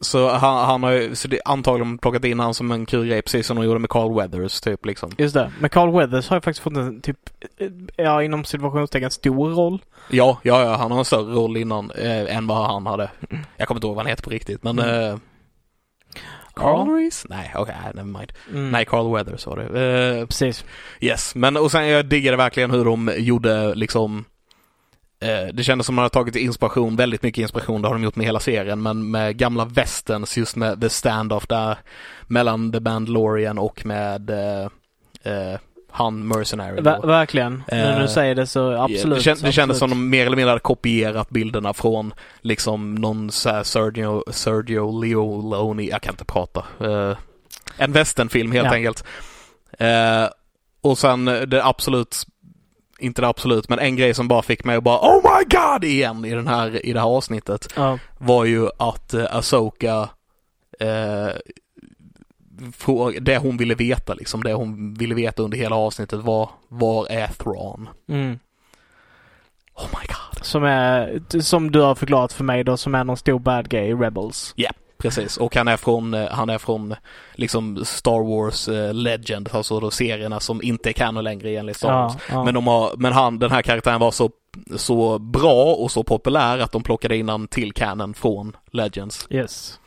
[0.00, 3.22] Så han, han har ju så det, antagligen plockat in han som en kul grej
[3.22, 5.10] precis som de gjorde med Carl Weathers typ liksom.
[5.18, 5.52] Just det.
[5.60, 7.18] Men Carl Weathers har ju faktiskt fått en typ,
[7.96, 9.82] ja inom situationstecken stor roll.
[10.10, 13.10] Ja, ja, ja, han har en större roll innan eh, än vad han hade.
[13.56, 15.10] Jag kommer inte ihåg vad han heter på riktigt men Mm.
[15.12, 15.18] eh,
[16.54, 17.26] Carl Reese?
[17.28, 18.32] Nej, okej, okay, never mind.
[18.50, 18.70] Mm.
[18.70, 19.80] Nej, Carl Weathers var det.
[20.20, 20.64] Eh, Precis.
[21.00, 24.24] Yes, men och sen jag diggade verkligen hur de gjorde liksom
[25.54, 28.26] det kändes som man hade tagit inspiration, väldigt mycket inspiration, det har de gjort med
[28.26, 31.78] hela serien, men med gamla westerns just med the standoff där
[32.26, 34.62] mellan The Mandalorian och med eh,
[35.32, 35.58] eh,
[35.90, 36.80] han Mercenary.
[36.80, 37.52] Ver- verkligen.
[37.52, 39.18] Nu när Eh, du säger det så absolut.
[39.18, 43.30] det, kän, det kändes som de mer eller mindre hade kopierat bilderna från liksom någon
[43.30, 46.64] så Sergio, Sergio Leone, jag kan inte prata.
[46.80, 47.16] Eh,
[47.78, 48.74] en westernfilm helt Ja.
[48.74, 49.04] enkelt.
[49.78, 50.24] Eh,
[50.80, 52.16] och sen eh, det absolut,
[52.98, 55.84] inte det absolut, men en grej som bara fick mig att bara Oh my God
[55.84, 57.98] igen i, den här, i det här avsnittet Ja.
[58.18, 60.08] var ju att eh, Asoka
[60.80, 61.28] eh,
[62.72, 67.06] frå- det hon ville veta liksom, det hon ville veta under hela avsnittet var var
[67.10, 67.88] är Thrawn?
[68.08, 68.38] Mm.
[69.74, 70.44] Oh my god.
[70.44, 73.84] Som är, som du har förklarat för mig då, som är någon stor bad guy
[73.88, 74.54] i Rebels.
[74.98, 76.94] Precis, och han är från, eh, han är från
[77.34, 81.92] liksom Star Wars eh, Legend, alltså då serierna som inte är canon längre enligt Star
[81.92, 82.12] Wars.
[82.28, 82.44] Ja, ja.
[82.44, 84.30] Men, de har, men han, den här karaktären var så,
[84.76, 89.26] så bra och så populär att de plockade in han till canon från Legends.
[89.30, 89.80] Yes.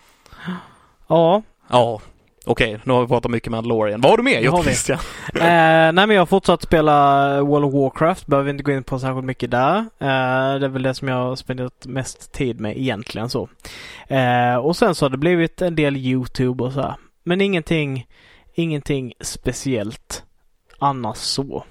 [1.08, 2.02] Ja, Ja,
[2.46, 4.02] okej, nu har vi pratat mycket med Mandalorian.
[4.02, 4.64] Vad har du mer gjort.
[4.64, 5.00] Christian?
[5.36, 8.28] eh, nej men jag har fortsatt spela World of Warcraft.
[8.28, 9.78] Behöver inte gå in på särskilt mycket där.
[9.78, 13.50] Eh, det är väl det som jag har spenderat mest tid med egentligen så.
[14.08, 16.96] Eh, och sen så har det blivit en del YouTube och så här.
[17.24, 18.08] Men ingenting,
[18.54, 20.24] ingenting speciellt
[20.80, 21.64] annars så.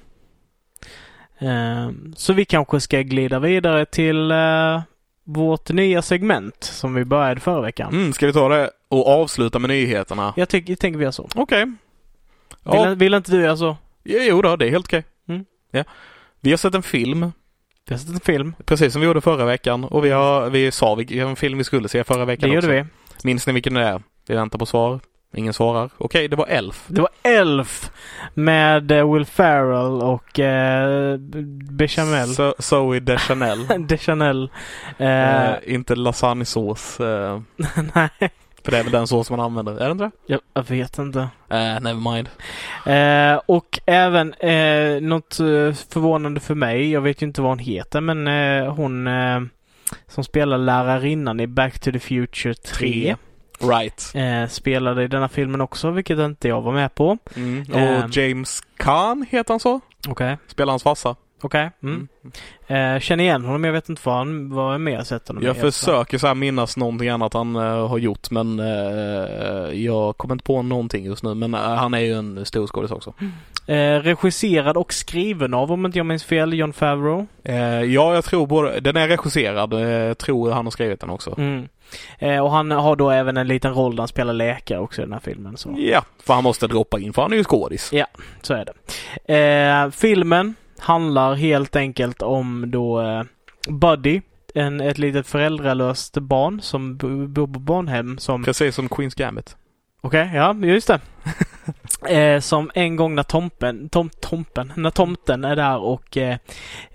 [1.38, 4.82] Eh, så vi kanske ska glida vidare till eh,
[5.30, 7.92] vårt nya segment som vi började förra veckan.
[7.94, 10.32] Mm, ska vi ta det och avsluta med nyheterna?
[10.36, 11.28] Jag, tycker, jag tänker vi gör så.
[11.34, 11.64] Okej.
[11.64, 11.74] Vill,
[12.64, 13.76] Ja, vill inte du göra så?
[14.04, 15.04] jo då, det är helt okej.
[15.28, 15.44] Mm.
[15.70, 15.84] Ja.
[16.40, 17.32] Vi har sett en film,
[17.88, 18.54] Vi har sett en film.
[18.64, 21.88] precis som vi gjorde förra veckan och vi har, vi sa vilken film vi skulle
[21.88, 22.88] se förra veckan Det gjorde också.
[23.22, 23.28] vi.
[23.28, 24.02] Minns ni vilken det är?
[24.28, 25.00] Vi väntar på svar.
[25.34, 25.90] Ingen svarar.
[25.98, 26.84] Okej, det var Elf.
[26.88, 27.90] Det var Elf
[28.34, 31.16] med eh, Will Ferrell och eh,
[31.70, 32.28] Bechamel.
[32.28, 33.66] So Zoe Deschanel.
[33.88, 34.50] Deschanel.
[34.98, 37.00] Eh, eh, inte lasagnesås.
[37.00, 37.40] Eh,
[37.94, 38.30] nej,
[38.64, 39.72] för det är väl den sås man använder.
[39.72, 40.10] Är det inte det?
[40.26, 41.20] jag, jag vet inte.
[41.48, 42.28] Eh, never mind.
[42.86, 46.90] Eh, och även eh, något eh, förvånande för mig.
[46.90, 49.40] Jag vet ju inte vad hon heter men eh, hon eh,
[50.06, 53.16] som spelar lärarinnan i Back to the Future 3 Tre.
[53.60, 54.12] Right.
[54.14, 57.18] eh, spelade i denna filmen också vilket inte jag var med på.
[57.36, 57.64] Mm.
[57.72, 58.10] Och Ehm.
[58.12, 59.80] James Caan heter han så?
[60.08, 60.36] Okej.
[60.46, 61.16] Spelar hans farsa.
[61.40, 61.70] Okej.
[61.82, 62.08] Mm.
[62.66, 65.56] Eh, känner igen honom, jag vet inte vad han vad jag mer sett honom Jag
[65.56, 68.66] försöker så här minnas någonting annat han eh, har gjort men eh,
[69.84, 71.34] jag kommer inte på någonting just nu.
[71.34, 73.14] Men eh, han är ju en stor skådis också.
[73.66, 77.26] Eh, regisserad och skriven av, om inte jag minns fel, John Favreau.
[77.44, 79.72] Eh, ja, jag tror både, den är regisserad.
[79.72, 81.34] Eh, tror han har skrivit den också.
[81.38, 81.68] Mm.
[82.18, 85.04] Eh, och han har då även en liten roll där han spelar läkare också i
[85.04, 85.56] den här filmen.
[85.56, 87.90] Så, Ja, för han måste droppa in för han är ju skådis.
[88.42, 89.34] så är det.
[89.34, 93.22] Eh, filmen handlar helt enkelt om då eh,
[93.68, 94.20] Buddy,
[94.54, 99.56] en, ett litet föräldralöst barn som bo- bor på barnhem som Precis som Queens Gambit.
[100.00, 101.00] Okej, ja just det.
[102.08, 106.36] eh, som en gång när tompen, tom, tompen, när tomten är där och eh,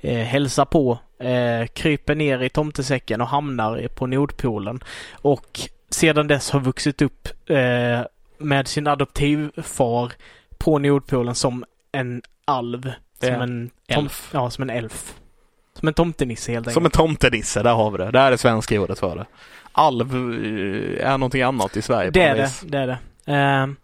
[0.01, 4.83] eh, hälsar på, eh, kryper ner i tomtesäcken och hamnar på Nordpolen.
[5.11, 8.01] Och sedan dess har vuxit upp eh,
[8.37, 10.11] med sin adoptivfar
[10.57, 12.91] på Nordpolen som en alv.
[13.27, 14.29] Som en Elf.
[14.33, 15.13] Ja, som en elf.
[15.79, 16.73] Som en tomtenisse helt enkelt.
[16.73, 18.11] Som en tomtenisse, där har vi det.
[18.11, 19.25] Där är det svenska ordet för det.
[19.71, 22.11] Alv eh, är någonting annat i Sverige.
[22.11, 22.97] Det är det, det är det.
[23.33, 23.75] Ehm,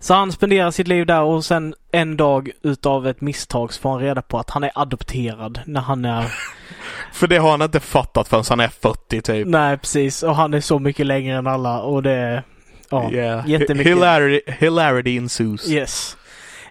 [0.00, 3.90] så han spenderar sitt liv där och sen en dag utav ett misstag så får
[3.90, 6.24] han reda på att han är adopterad när han är...
[7.12, 9.46] För det har han inte fattat förrän han är 40 typ.
[9.48, 12.42] Nej precis, och han är så mycket längre än alla och det är...
[12.90, 13.48] Ja, Yeah.
[13.48, 13.92] jättemycket.
[13.92, 15.68] Hilarity, hilarity ensues.
[15.70, 16.16] yes.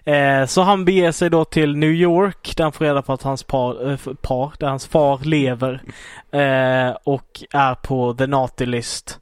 [0.04, 3.22] Eh, så han beger sig då till New York där han får reda på att
[3.22, 5.82] hans par, eh, par där hans far lever
[6.30, 9.20] eh, och är på the naughty list.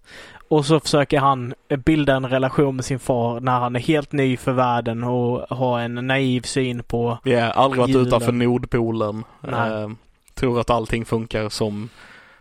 [0.48, 4.36] Och så försöker han bilda en relation med sin far när han är helt ny
[4.36, 7.18] för världen och har en naiv syn på...
[7.24, 8.06] Yeah, aldrig varit Julen.
[8.06, 9.24] utanför Nordpolen.
[9.48, 9.88] Eh,
[10.34, 11.88] tror att allting funkar som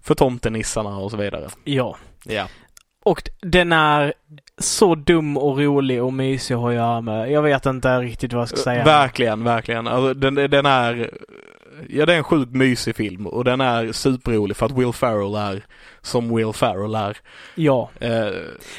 [0.01, 1.47] för tomtenissarna och så vidare.
[1.63, 1.97] Ja.
[2.23, 2.47] Ja.
[3.07, 4.13] Och den är
[4.57, 7.31] så dum och rolig och mysig att ha att göra med.
[7.31, 8.83] Jag vet inte riktigt vad jag ska säga.
[8.83, 9.87] Verkligen, verkligen.
[9.87, 11.09] Alltså, den, den är
[11.89, 15.35] ja, det är en sjukt mysig film och den är superrolig för att Will Ferrell
[15.35, 15.65] är
[16.01, 17.17] som Will Ferrell är.
[17.55, 17.89] Ja.
[17.99, 18.27] Eh,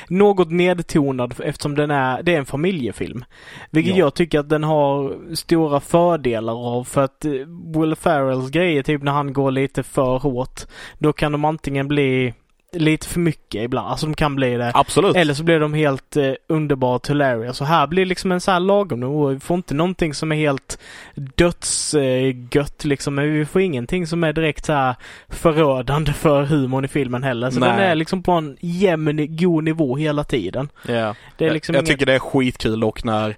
[0.09, 3.25] Något nedtonad eftersom den är, det är en familjefilm.
[3.71, 3.99] Vilket Ja.
[3.99, 7.33] jag tycker att den har stora fördelar av för att eh,
[7.77, 10.61] Will Ferrells grejer, typ när han går lite för hårt,
[10.99, 12.35] då kan de antingen bli
[12.73, 13.89] lite för mycket ibland.
[13.89, 14.71] Alltså de kan bli det.
[14.75, 15.17] absolut.
[15.17, 17.61] Eller så blir de helt eh, underbart hilarious.
[17.61, 19.29] Och här blir liksom en sån här lagom nivå.
[19.29, 20.79] Vi får inte någonting som är helt
[21.15, 23.15] dödsgött liksom.
[23.15, 24.95] Men vi får ingenting som är direkt så här
[25.29, 27.51] förödande för humorn i filmen heller.
[27.51, 27.69] Så Nej.
[27.69, 30.69] den är liksom på en jämn, god nivå hela tiden.
[30.87, 31.15] Ja.
[31.37, 31.99] Det är liksom jag, jag inget...
[31.99, 33.37] tycker det är skitkul och när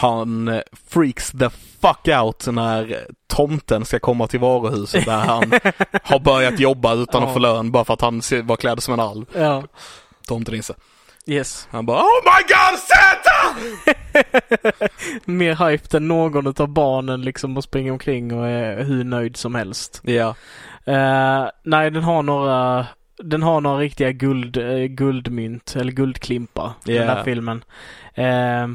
[0.00, 2.96] han eh, freaks the fuck out när
[3.28, 5.50] tomten ska komma till varuhuset där han
[6.02, 9.00] har börjat jobba utan att få lön bara för att han var klädd som en
[9.00, 9.24] alv.
[9.34, 9.62] Ja.
[10.28, 10.74] Tomtenisse.
[11.26, 11.68] Yes.
[11.70, 13.56] Han bara Oh my god Santa!
[15.24, 19.54] Mer hype än någon av barnen liksom och springer omkring och är hur nöjd som
[19.54, 20.00] helst.
[20.04, 20.34] Ja.
[20.84, 22.86] Eh, nej, den har några
[23.22, 26.72] den har några riktiga guld, eh, guldmynt eller guldklimpar.
[26.84, 27.04] Den Ja.
[27.04, 27.64] där filmen.
[28.14, 28.66] Eh,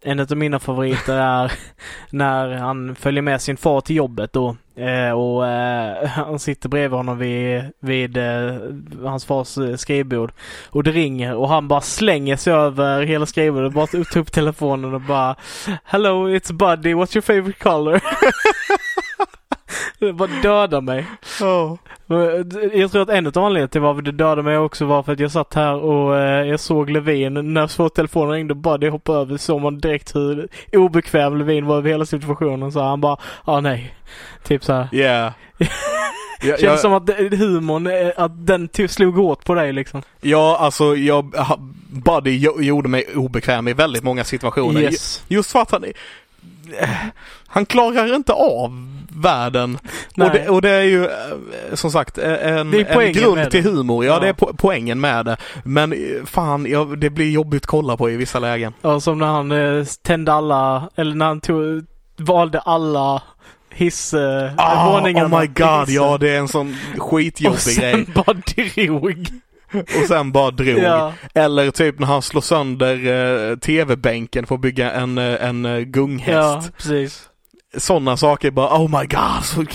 [0.00, 1.52] en av mina favoriter är
[2.10, 4.56] när han följer med sin far till jobbet då.
[4.76, 8.54] Eh, och eh, han sitter bredvid honom vid, vid eh,
[9.02, 10.32] hans fars eh, skrivbord.
[10.70, 13.72] Och det ringer och han bara slänger sig över hela skrivbordet.
[13.72, 15.36] Bara tar upp telefonen och bara
[15.84, 16.94] Hello, it's Buddy.
[16.94, 18.00] What's your favorite color?
[20.14, 21.06] bara dödar mig.
[22.74, 25.20] Jag tror att en av anledningarna till varför det dödade mig också var för att
[25.20, 29.18] jag satt här och eh, jag såg Levin när så telefonen ringde bara det hoppade
[29.18, 33.60] över såg man direkt hur obekväm Levin var över hela situationen så han bara ah
[33.60, 33.94] nej.
[34.44, 34.88] Typ så här.
[34.92, 35.32] Yeah.
[36.40, 40.02] Känns jag, som att humorn, eh, att den slog hårt på dig liksom.
[40.20, 41.34] ja, alltså jag,
[41.90, 44.80] Buddy jo- gjorde mig obekväm i väldigt många situationer.
[44.80, 45.24] Yes.
[45.28, 45.84] Just för att han,
[47.46, 49.78] han klarar inte av världen.
[50.16, 51.10] Och det, och det är ju eh,
[51.74, 54.04] som sagt eh, en, en grund till humor.
[54.04, 54.20] Ja, Ja.
[54.20, 55.36] det är po- poängen med det.
[55.64, 58.72] Men eh, fan, ja, det blir jobbigt att kolla på i vissa lägen.
[58.82, 61.84] Ja, som när han eh, tände alla, eller när han tog,
[62.18, 63.22] valde alla
[63.70, 68.06] hiss, eh, Ah, oh my god, ja det är en sån Och skitjobbig sen grej.
[68.14, 69.26] bara drog.
[69.72, 70.78] Och sen bara drog.
[70.78, 71.12] Ja.
[71.34, 73.06] Eller typ när han slår sönder
[73.50, 76.32] eh, tv-bänken för att bygga en, eh, en eh, gunghäst.
[76.32, 77.28] Ja, precis.
[77.76, 79.68] Sådana saker bara oh my god.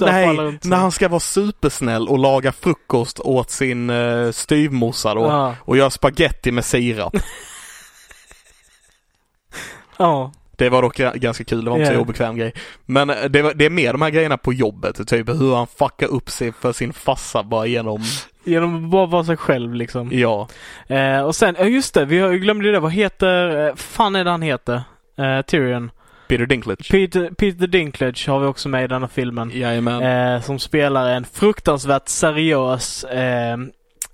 [0.00, 5.20] Nej, när han ska vara supersnäll och laga frukost åt sin uh, styvmorsa då.
[5.20, 5.54] Ja.
[5.60, 7.16] Och göra spaghetti med sirap.
[9.96, 10.32] Ja.
[10.58, 11.96] Det var dock ga- ganska kul, det var inte Ja.
[11.96, 12.52] så obekväm grej.
[12.86, 15.66] Men eh, det, var- det är mer de här grejerna på jobbet, typ hur han
[15.66, 18.02] fuckar upp sig för sin farsa bara genom,
[18.44, 20.08] Genom att bara vara sig själv liksom.
[20.12, 20.48] ja.
[20.86, 22.80] Eh, och sen, ja just det, vi glömde det.
[22.80, 24.82] Vad heter, eh, fan är det han heter?
[25.18, 25.90] Eh, Tyrion.
[26.28, 26.90] Peter Dinklage.
[26.90, 29.50] Peter, Peter Dinklage har vi också med i denna filmen.
[29.54, 30.02] Jajamän.
[30.34, 33.56] Eh, som spelar en fruktansvärt seriös eh,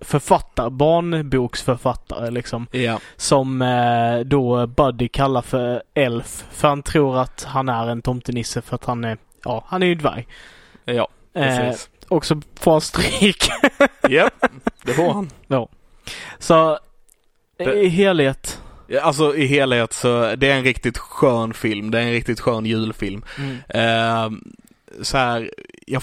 [0.04, 2.66] författare, barnboksförfattare liksom.
[2.70, 3.00] Ja.
[3.16, 6.44] Som eh, då Buddy kallar för Elf.
[6.52, 9.86] För han tror att han är en tomtenisse för att han är, ja, han är
[9.86, 10.26] ju dvärg.
[10.84, 11.88] Ja, Eh, precis.
[12.08, 13.48] och så får han stryk.
[14.08, 14.44] Japp,
[14.84, 15.30] det får han.
[16.38, 16.78] så
[17.56, 18.60] Det- i helhet.
[18.86, 21.90] Ja, Alltså i helhet så det är en riktigt skön film.
[21.90, 23.24] Det är en riktigt skön julfilm.
[23.68, 24.30] Eh,
[25.02, 25.50] så här,
[25.86, 26.02] jag,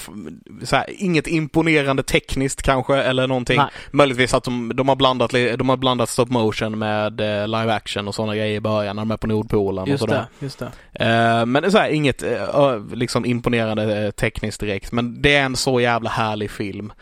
[0.72, 3.58] här, inget imponerande tekniskt kanske eller någonting.
[3.58, 3.68] Nej.
[3.92, 8.08] Möjligtvis att de, de, har blandat, de har blandat stop motion med eh, live action
[8.08, 10.26] och sådana grejer i början när de är på Nordpolen och Just sådär.
[10.40, 10.72] det, just det.
[10.94, 14.92] Eh, men så här, inget eh, liksom imponerande tekniskt direkt.
[14.92, 16.94] Men det är en så jävla härlig film.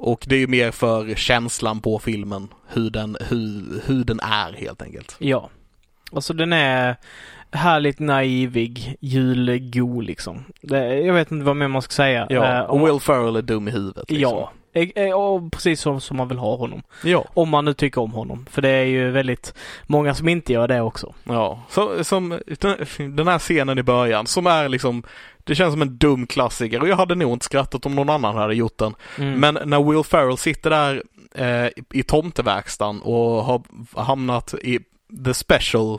[0.00, 2.48] Och det är ju mer för känslan på filmen.
[2.68, 5.16] Hur den, hur, hur den är helt enkelt.
[5.18, 5.50] Ja.
[6.12, 6.96] Alltså den är
[7.52, 10.44] härligt naivig, julgo liksom.
[10.62, 12.26] Det, jag vet inte vad mer man ska säga.
[12.30, 14.10] Ja, Eh, och Will Ferrell är dum i huvudet.
[14.10, 14.36] Liksom.
[14.38, 14.52] Ja.
[14.72, 16.82] Eh, eh, och precis som, som man vill ha honom.
[17.04, 17.24] Ja.
[17.34, 18.46] Om man nu tycker om honom.
[18.50, 19.54] För det är ju väldigt
[19.86, 21.14] många som inte gör det också.
[21.24, 25.02] Ja, så, som den- den här scenen i början som är liksom
[25.44, 28.36] det känns som en dum klassiker och jag hade nog inte skrattat om någon annan
[28.36, 28.94] hade gjort den.
[29.18, 29.40] Mm.
[29.40, 31.02] Men när Will Ferrell sitter där
[31.34, 33.62] eh, i tomteverkstan och har
[33.96, 34.78] hamnat i
[35.24, 35.98] the special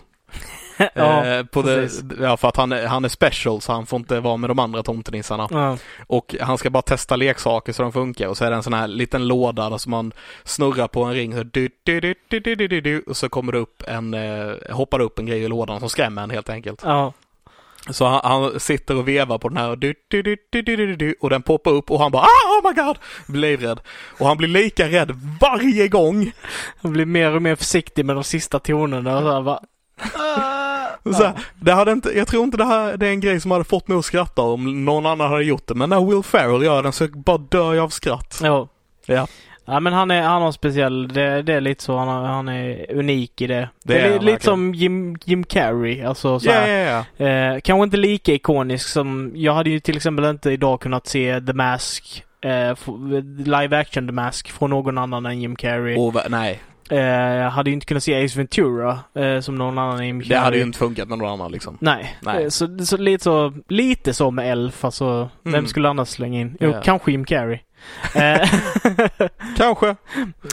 [0.94, 2.00] ja, på precis.
[2.00, 4.60] det, ja, för att han, han är special så han får inte vara med de
[4.60, 5.48] andra tomtenissarna.
[5.52, 5.78] Ja.
[6.08, 8.74] Och han ska bara testa leksaker så de funkar och så är det en sån
[8.74, 10.12] här liten låda som man
[10.44, 13.52] snurrar på en ring så du, du, du, du, du, du, du, och så kommer
[13.52, 16.82] det upp en, eh, hoppar upp en grej i lådan som skrämmer en helt enkelt.
[16.84, 17.14] Ja.
[17.90, 20.76] Så han, han, sitter och vevar på den här och, du, du, du, du, du,
[20.76, 22.98] du, du, och den poppar upp och han bara ah, oh my god!
[23.28, 23.80] Blir livrädd.
[24.18, 25.12] Och han blir lika rädd
[25.42, 26.32] varje gång.
[26.82, 29.18] Han blir mer och mer försiktig med de sista tonerna.
[29.18, 29.60] Och så här, bara,
[31.04, 33.52] så här, det hade inte, jag tror inte det här det är en grej som
[33.52, 35.76] hade fått mig att skratta om någon annan hade gjort det.
[35.76, 38.40] Men när Will Ferrell gör den så bara dör jag av skratt.
[38.44, 38.68] Ja.
[39.06, 39.28] Ja.
[39.66, 42.50] Ja men han är, han har speciell, det, det är lite så, han, har, han
[42.50, 43.70] är unik i det.
[43.84, 47.26] Det Det, är är, lite som Jim, Jim Carrey, alltså så här, ja, ja.
[47.28, 51.42] eh, Kanske inte lika ikonisk som, jag hade ju till exempel inte idag kunnat se
[51.42, 52.78] The Mask, eh,
[53.46, 56.12] live action The Mask från någon annan än Jim Carrey.
[56.14, 56.60] Va- nej,
[56.96, 60.22] jag hade ju inte kunnat se Ace Ventura eh, som någon annan Carrey.
[60.30, 61.78] det hade ju inte funkat med någon annan liksom.
[61.82, 62.44] Nej, Nej.
[62.44, 65.68] Eh, Så, så, lite så, lite så med Elf, alltså vem Mm.
[65.68, 66.58] skulle annars slänga in?
[66.60, 66.82] Jo, Ja.
[66.82, 67.60] kanske Jim Carrey.
[68.16, 68.50] Eh,
[69.58, 69.96] Kanske.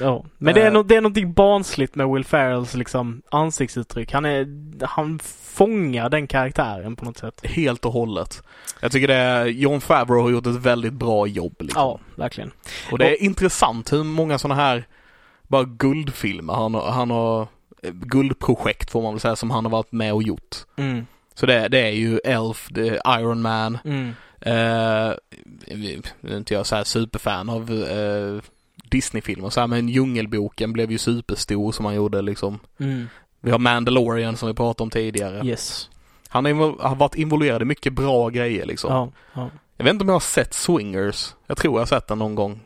[0.01, 0.73] Ja, men det är, Eh.
[0.73, 4.13] no det är någonting barnsligt med Will Ferrells liksom ansiktsuttryck.
[4.13, 4.47] Han är,
[4.87, 5.19] han
[5.55, 7.41] fångar den karaktären på något sätt.
[7.47, 8.43] Helt och hållet.
[8.81, 11.83] Jag tycker det är, John Favreau har gjort ett väldigt bra jobb liksom.
[11.83, 12.51] Ja, verkligen.
[12.93, 14.85] Och det är intressant hur många sådana här
[15.49, 17.49] bara guldfilmer han har, han har
[17.83, 20.57] eh, guldprojekt får man väl säga som han har varit med och gjort.
[20.77, 25.13] Mm, Så det, det är ju Elf, är Iron Man, mm, eh,
[26.37, 28.43] inte jag så här superfan av eh,
[28.91, 32.59] Disney-filmer så här, men Djungelboken blev ju superstor som han gjorde liksom.
[32.81, 33.09] mm.
[33.41, 35.47] Vi har Mandalorian som vi pratade om tidigare.
[35.47, 35.91] Yes.
[36.29, 38.93] Han har varit involverad i mycket bra grejer liksom.
[38.95, 39.51] Ja, ja.
[39.77, 41.35] Jag vet inte om jag har sett Swingers.
[41.47, 42.61] Jag tror jag har sett den någon gång.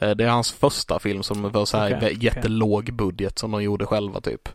[0.00, 3.62] Eh, Det är hans första film som var så här vä- jättelåg budget som de
[3.62, 4.48] gjorde själva typ.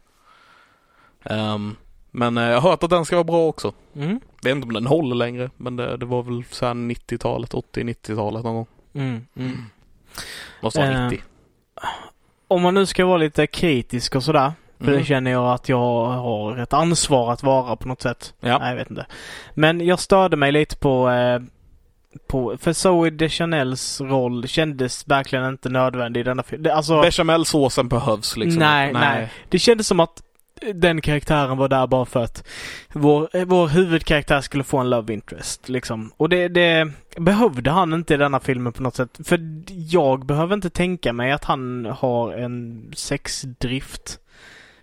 [1.23, 1.75] Ehm,
[2.11, 3.73] men eh, jag har hört att den ska vara bra också.
[3.95, 7.53] Mm, vet inte om den håller längre men det, det var väl så här 90-talet,
[7.53, 8.67] 80-90-talet någon gång.
[8.93, 9.57] mm, mm.
[10.61, 11.23] Måste vara Eh, 90.
[12.47, 14.51] Om man nu ska vara lite kritisk och sådär.
[14.77, 14.99] För Mm.
[14.99, 18.33] det känner jag att jag har ett ansvar att vara på något sätt.
[18.39, 18.57] Ja.
[18.59, 19.05] Nej, jag vet inte.
[19.53, 21.41] Men jag störde mig lite på, eh,
[22.27, 26.65] på för Zoe Deschanels roll kändes verkligen inte nödvändig i denna film.
[26.73, 28.59] Alltså, Bechamelsåsen behövs liksom.
[28.59, 29.31] Nej, nej.
[29.49, 30.21] det kändes som att
[30.73, 32.47] den karaktären var där bara för att
[32.93, 35.69] vår, vår huvudkaraktär skulle få en love interest.
[35.69, 36.11] Liksom.
[36.17, 39.19] Och det, det behövde han inte i denna filmen på något sätt.
[39.23, 44.19] För jag behöver inte tänka mig att han har en sexdrift.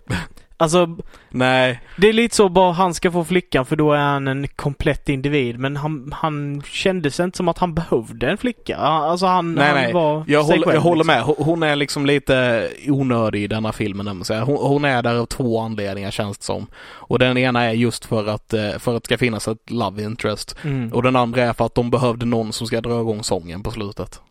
[0.63, 0.97] Alltså,
[1.29, 4.47] Nej, det är lite så bara han ska få flickan för då är han en
[4.47, 5.59] komplett individ.
[5.59, 8.77] Men han, han kändes inte som att han behövde en flicka.
[8.77, 9.93] Alltså han, Nej, han nej.
[9.93, 11.35] var jag håller, själv, jag håller liksom.
[11.37, 11.45] med.
[11.45, 14.07] Hon- är liksom lite onödig i denna filmen.
[14.07, 16.67] Hon, hon är där av två anledningar känns det som.
[16.85, 20.03] Och den ena är just för att, eh, för att det ska finnas ett love
[20.03, 20.55] interest.
[20.63, 20.93] Mm.
[20.93, 23.71] Och den andra är för att de behövde någon som ska dra igång sången på
[23.71, 24.21] slutet.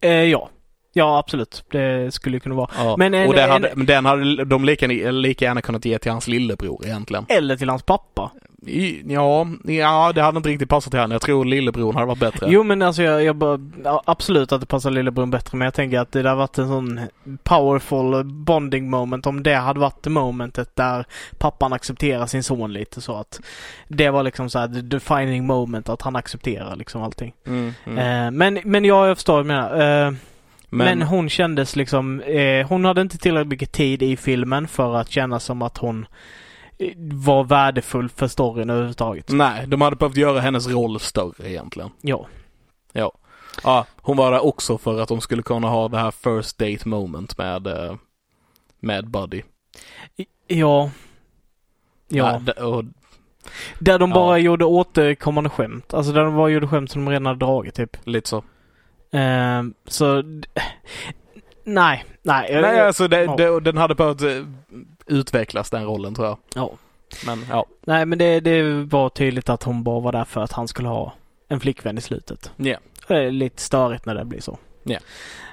[0.00, 0.48] Eh, ja.
[0.92, 1.64] Ja, absolut.
[1.70, 2.70] Det skulle kunna vara.
[2.76, 2.94] Ja.
[2.98, 5.98] Men en- och det en- hade, men den hade de lika, lika gärna kunnat ge
[5.98, 7.26] till hans lillebror egentligen.
[7.28, 8.30] Eller till hans pappa.
[8.66, 11.14] I- Ja, ja, det hade inte riktigt passat till henne.
[11.14, 12.46] Jag tror lillebror hade varit bättre.
[12.50, 13.58] Jo men alltså jag, jag bara,
[14.04, 17.00] absolut att det passar lillebror bättre men jag tänker att det där varit en sån
[17.42, 21.04] powerful bonding moment om det hade varit det momentet där
[21.38, 23.40] pappan accepterar sin son lite så att
[23.88, 27.32] det var liksom så här the defining moment att han accepterar liksom allting.
[27.46, 27.98] Mm, mm.
[27.98, 30.06] Eh, men, men ja, jag förstår vad du menar.
[30.06, 30.12] Eh,
[30.72, 34.94] men, Men, hon kändes liksom, eh, hon hade inte tillräckligt mycket tid i filmen för
[34.94, 36.06] att känna som att hon
[36.78, 39.28] eh, var värdefull för storyn överhuvudtaget.
[39.28, 41.90] nej, de hade behövt göra hennes roll större egentligen.
[42.00, 42.26] Ja.
[43.64, 46.88] Ja, hon var där också för att de skulle kunna ha det här first date
[46.88, 47.94] moment med, eh,
[48.80, 49.42] med Buddy.
[50.46, 50.90] Ja.
[52.08, 52.40] Ja.
[52.56, 52.84] Ja, och,
[53.78, 54.14] Där de Ja.
[54.14, 55.94] bara gjorde återkommande skämt.
[55.94, 57.96] Alltså där de bara gjorde skämt som de redan hade dragit typ.
[58.04, 58.44] lite så.
[59.12, 60.22] Ehm, så...
[61.64, 62.60] Nej, nej.
[62.62, 63.36] Nej, alltså det, ja.
[63.36, 64.42] det, den hade behövt eh,
[65.06, 66.38] utvecklas den rollen tror jag.
[66.54, 66.72] ja.
[67.26, 67.66] Men ja.
[67.86, 70.88] Nej, men det, det var tydligt att hon bara var där för att han skulle
[70.88, 71.12] ha
[71.48, 72.50] en flickvän i slutet.
[72.56, 72.76] Ja.
[73.08, 74.58] Det är lite störigt när det blir så.
[74.84, 74.98] Ja.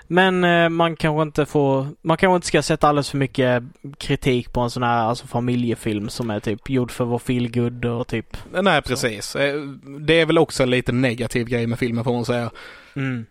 [0.08, 1.88] Men eh, man kanske inte får...
[2.02, 3.64] Man kanske inte ska sätta alldeles för mycket
[3.98, 8.08] kritik på en sån här alltså, familjefilm som är typ gjord för vår feelgood och
[8.08, 8.38] typ...
[8.62, 9.36] Nej, precis.
[9.36, 9.56] Eh,
[10.00, 12.52] Det är väl också en lite negativ grej med filmen får man säga.
[12.96, 13.26] Mm.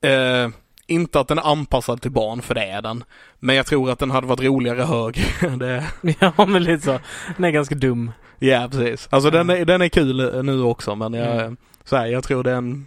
[0.00, 0.48] Eh,
[0.86, 3.04] inte att den är anpassad till barn, för det är den.
[3.38, 5.24] Men jag tror att den hade varit roligare hög.
[5.58, 5.84] det,
[6.20, 6.98] Ja, men lite så.
[7.36, 8.12] Den är ganska dum.
[8.38, 9.08] ja, precis.
[9.10, 11.56] Alltså den, är, den är kul eh, nu också, men jag, Mm.
[11.84, 12.86] så här, jag tror det är en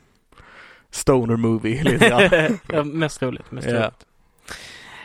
[0.92, 2.60] stoner movie lite grann.
[2.74, 3.52] ja, mest roligt.
[3.52, 3.74] Mest Ja.
[3.80, 4.06] roligt.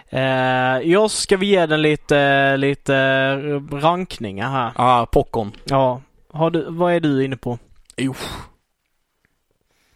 [0.08, 3.36] Eh, jag ska vi ge den lite, lite
[3.72, 4.72] rankningar här.
[4.76, 5.52] ah, popcorn.
[5.64, 6.00] Ja.
[6.32, 7.58] Har du, vad är du inne på?
[7.96, 8.14] Jo.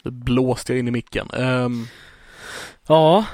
[0.02, 1.30] Det blåste jag in i micken.
[1.30, 1.86] Ehm,
[2.86, 3.24] Ja.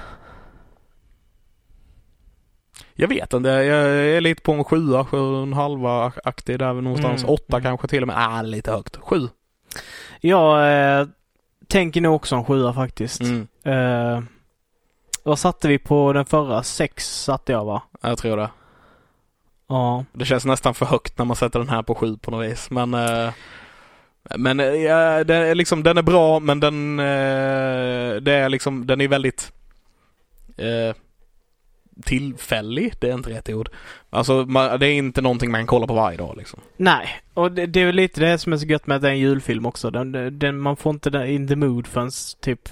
[2.95, 6.73] jag vet inte, jag är lite på en sjua, sju och en halva aktig där
[6.75, 7.23] någonstans.
[7.23, 7.35] Mm.
[7.35, 8.17] Åtta kanske till och med.
[8.19, 8.97] Ah, lite högt.
[8.97, 9.29] Sju.
[10.21, 11.07] Jag eh,
[11.69, 13.21] tänker nog också en sjua faktiskt.
[13.21, 13.47] Mm.
[13.65, 14.23] Eh,
[15.23, 16.63] vad satte vi på den förra?
[16.63, 17.83] Sex satte jag va?
[18.01, 18.51] Jag tror det.
[19.69, 20.05] Ja.
[20.13, 22.71] Det känns nästan för högt när man sätter den här på sju på något vis.
[22.71, 23.33] Men, eh,
[24.37, 28.87] men eh, ja, det är liksom, den är bra men den, eh, det är liksom,
[28.87, 29.53] den är väldigt
[30.57, 30.97] eh,
[32.03, 32.95] tillfällig.
[33.01, 33.69] Det är inte rätt ord.
[34.11, 36.61] Alltså man, det är inte någonting man kan kolla på varje dag liksom.
[36.77, 39.09] Nej, och det, det är väl lite det som är så gött med att det
[39.09, 39.91] är en julfilm också.
[39.91, 42.11] Den, den, man får inte den in the mood förrän
[42.41, 42.69] typ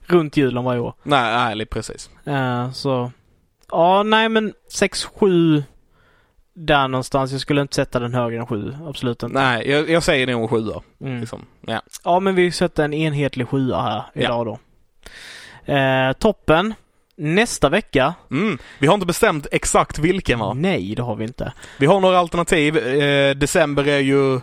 [0.00, 0.94] runt julen varje år.
[1.02, 2.10] Nej, nej, precis.
[2.24, 3.12] Eh, så
[3.70, 5.62] ja, nej men 6-7
[6.66, 7.32] där någonstans.
[7.32, 8.76] Jag skulle inte sätta den högre än 7.
[8.86, 9.34] Absolut inte.
[9.34, 10.82] Nej, jag, jag säger nog sjua.
[11.00, 11.20] Mm.
[11.20, 11.46] Liksom.
[11.66, 11.82] Ja.
[12.04, 14.58] Ja, men vi sätter en enhetlig sjua här idag då.
[15.74, 16.74] Eh, toppen.
[17.16, 18.14] Nästa vecka.
[18.30, 18.58] Mm.
[18.78, 20.54] Vi har inte bestämt exakt vilken va?
[20.54, 21.52] Nej, det har vi inte.
[21.78, 22.76] Vi har några alternativ.
[22.76, 24.40] Eh, december är ju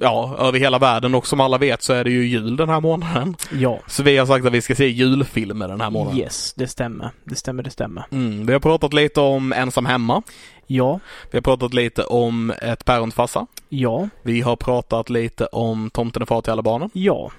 [0.00, 2.80] ja, över hela världen och som alla vet så är det ju jul den här
[2.80, 3.36] månaden.
[3.52, 3.80] Ja.
[3.86, 6.18] Så vi har sagt att vi ska se julfilmer den här månaden.
[6.18, 7.10] Yes, det stämmer.
[7.24, 8.06] Det stämmer, det stämmer.
[8.10, 10.22] Mm, vi har pratat lite om Ensam hemma.
[10.66, 11.00] Ja.
[11.30, 13.46] Vi har pratat lite om Ett päron farsa.
[13.68, 14.08] Ja.
[14.22, 16.90] Vi har pratat lite om Tomten är far till alla barnen.
[16.92, 17.30] Ja.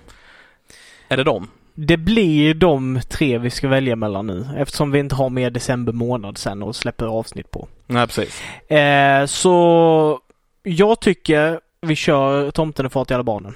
[1.08, 1.48] Är det dem?
[1.74, 5.94] Det blir de tre vi ska välja mellan nu eftersom vi inte har mer december
[5.94, 7.68] månad sen och släpper avsnitt på.
[7.88, 8.42] Nej, precis.
[8.72, 10.20] Eh, så
[10.64, 13.54] jag tycker vi kör Tomten är far till alla barnen.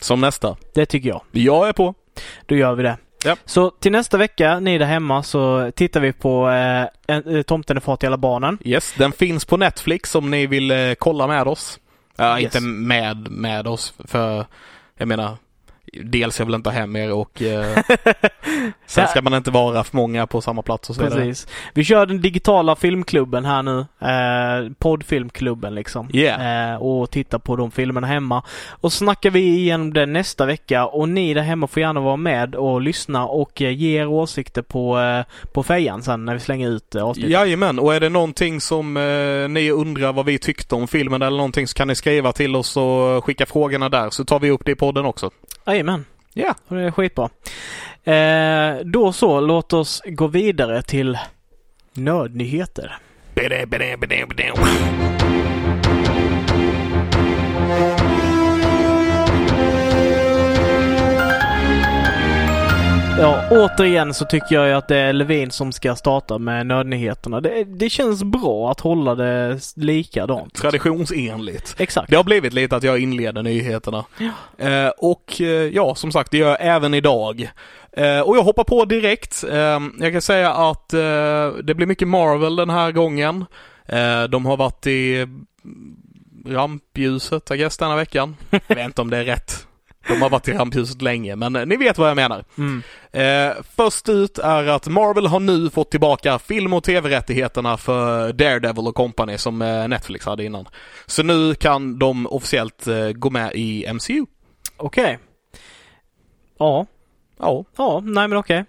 [0.00, 0.56] Som nästa.
[0.74, 1.22] Det tycker jag.
[1.30, 1.94] Jag är på.
[2.46, 2.96] Då gör vi det.
[3.24, 3.36] Ja.
[3.44, 7.76] Så till nästa vecka, ni där hemma, så tittar vi på eh, en- eh, Tomten
[7.76, 8.58] är far till alla barnen.
[8.64, 11.78] Yes, den finns på Netflix om ni vill eh, kolla med oss.
[12.16, 12.44] Ja, Yes.
[12.56, 14.46] inte med, med oss för
[14.96, 15.36] jag menar
[15.92, 17.78] Dels jag vill inte ha hem er och eh,
[18.86, 21.02] sen ska man inte vara för många på samma plats och så.
[21.02, 21.46] Precis.
[21.74, 23.78] Vi kör den digitala filmklubben här nu.
[24.00, 26.10] Eh, poddfilmklubben liksom.
[26.12, 26.72] Yeah.
[26.72, 28.42] Eh, och tittar på de filmerna hemma.
[28.70, 32.16] Och så snackar vi igenom det nästa vecka och ni där hemma får gärna vara
[32.16, 36.40] med och lyssna och eh, ge er åsikter på, eh, på fejan sen när vi
[36.40, 37.30] slänger ut eh, avsnittet.
[37.30, 41.36] Jajamän, och är det någonting som eh, ni undrar vad vi tyckte om filmen eller
[41.36, 44.64] någonting så kan ni skriva till oss och skicka frågorna där så tar vi upp
[44.64, 45.30] det i podden också.
[45.80, 46.04] Jajamän.
[46.34, 46.54] Ja.
[46.68, 47.30] Och det är skitbra.
[48.04, 51.18] Eh, då så, låt oss gå vidare till
[51.94, 52.98] nödnyheter.
[63.20, 67.40] Ja, återigen så tycker jag ju att det är Levin som ska starta med nödnyheterna.
[67.40, 70.54] Det, det känns bra att hålla det likadant.
[70.54, 71.74] Traditionsenligt.
[71.78, 72.10] Exakt.
[72.10, 74.04] Det har blivit lite att jag inleder nyheterna.
[74.58, 77.50] Eh, och eh, ja, som sagt, det gör jag även idag.
[77.92, 79.44] Eh, och jag hoppar på direkt.
[79.50, 83.44] Eh, jag kan säga att eh, det blir mycket Marvel den här gången.
[83.86, 85.26] Eh, de har varit i
[86.46, 88.36] rampljuset, I guess, denna veckan.
[88.50, 89.66] Jag vet inte om det är rätt.
[90.10, 92.44] De har varit i rampljuset länge, men eh, ni vet vad jag menar.
[92.58, 92.82] Mm.
[93.12, 98.86] Eh, först ut är att Marvel har nu fått tillbaka film och tv-rättigheterna för Daredevil
[98.86, 100.68] och Company som eh, Netflix hade innan.
[101.06, 104.26] Så nu kan de officiellt eh, gå med i MCU.
[104.76, 105.18] Okej.
[106.58, 106.86] Ja.
[107.38, 108.64] Ja, Ja, nej men okej.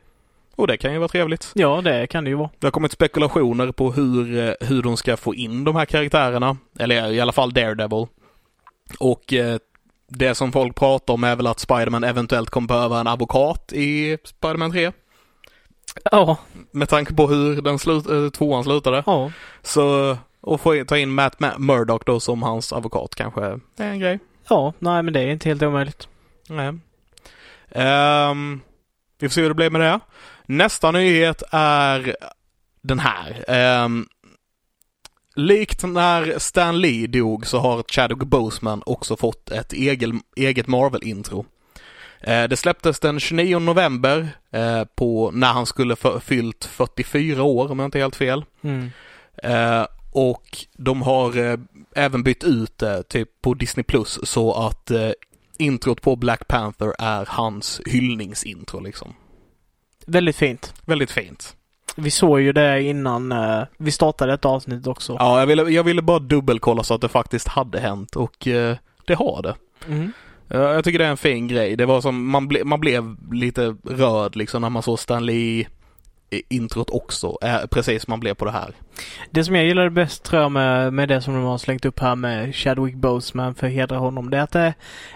[0.56, 1.52] och det kan ju vara trevligt.
[1.56, 2.50] Ja, det kan det ju vara.
[2.60, 6.58] Det har kommit spekulationer på hur, eh, hur de ska få in de här karaktärerna.
[6.80, 8.08] Eller i alla fall Daredevil.
[9.00, 9.58] Och eh,
[10.14, 14.18] det som folk pratar om är väl att Spiderman eventuellt kommer behöva en advokat i
[14.24, 14.92] Spiderman 3.
[16.12, 16.38] Ja.
[16.72, 19.04] Med tanke på hur den slut, eh, tvåan slutade.
[19.06, 19.32] Ja.
[19.62, 23.60] Så, och få in- ta in Matt Ma- Murdock då som hans advokat kanske är
[23.78, 24.20] en grej.
[24.50, 26.08] Ja, nej men det är inte helt omöjligt.
[26.50, 26.74] Nej.
[27.72, 28.62] Ehm,
[29.20, 30.00] vi får se hur det blir med det.
[30.46, 32.16] Nästa nyhet är
[32.82, 33.46] den här.
[33.48, 34.08] Ehm,
[35.36, 41.46] likt när Stan Lee dog så har Chadwick Boseman också fått ett egen, eget Marvel-intro.
[42.22, 47.72] Eh, det släpptes den 29 november eh, på när han skulle ha fyllt 44 år
[47.72, 48.46] om jag inte är helt fel.
[48.62, 48.92] Mm.
[49.44, 51.60] Eh, och de har
[51.96, 54.92] även bytt ut det typ på Disney Plus så att
[55.58, 59.14] introt på Black Panther är hans hyllningsintro liksom.
[60.06, 60.74] Väldigt fint.
[60.86, 61.56] Väldigt fint.
[61.96, 65.16] Vi såg ju det innan eh, vi startade ett avsnitt också.
[65.20, 68.76] Ja, jag ville, jag ville bara dubbelkolla så att det faktiskt hade hänt och eh,
[69.06, 69.56] det har det.
[69.88, 70.12] Mm.
[70.48, 71.76] Jag tycker det är en fin grej.
[71.76, 75.68] Det var som, man, ble, man blev lite rörd liksom när man såg Stan Lee
[76.32, 77.38] i introt också.
[77.42, 78.74] Eh, precis som man blev på det här.
[79.32, 82.00] Det som jag gillade bäst tror jag med, med det som de har slängt upp
[82.00, 84.30] här med Chadwick Boseman för att hedra honom.
[84.30, 84.74] Det är att det,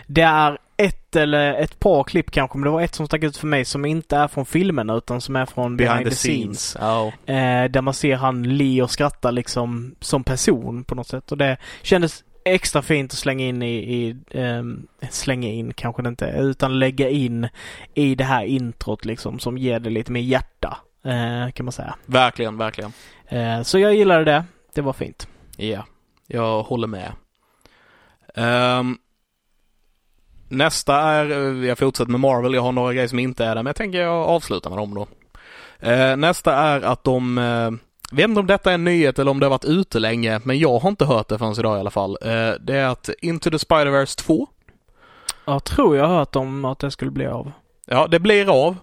[0.08, 3.38] det är ett eller ett par klipp kanske, men det var ett som stack ut
[3.38, 6.78] för mig som inte är från filmerna utan som är från behind, the scenes.
[6.80, 7.08] Ja.
[7.26, 11.32] Eh, där man ser han le och skratta liksom som person på något sätt.
[11.32, 16.10] Och det kändes extra fint att slänga in i, i ehm, slänga in kanske det
[16.10, 17.48] inte, utan lägga in
[17.94, 20.78] i det här introt liksom som ger det lite mer hjärta.
[21.04, 21.96] Eh, kan man säga.
[22.06, 22.94] Verkligen, verkligen.
[23.28, 24.46] Eh, så jag gillade det.
[24.74, 25.28] Det var fint.
[25.58, 25.86] Ja,
[26.28, 27.12] jag håller med.
[28.36, 28.98] Ehm,
[30.56, 33.56] nästa är, eh, jag fortsätter med Marvel, jag har några grejer som inte är där,
[33.56, 35.08] men jag tänker jag avslutar med dem då.
[35.80, 37.72] Eh, nästa är att de, eh,
[38.16, 40.60] vet inte om detta är en nyhet eller om det har varit ute länge, men
[40.60, 42.18] jag har inte hört det förrän idag i alla fall.
[42.22, 44.48] Eh, det är att Into the Spider-Verse 2,
[45.46, 47.52] Jag tror jag har hört om att det skulle bli av.
[47.88, 48.78] ja det blir av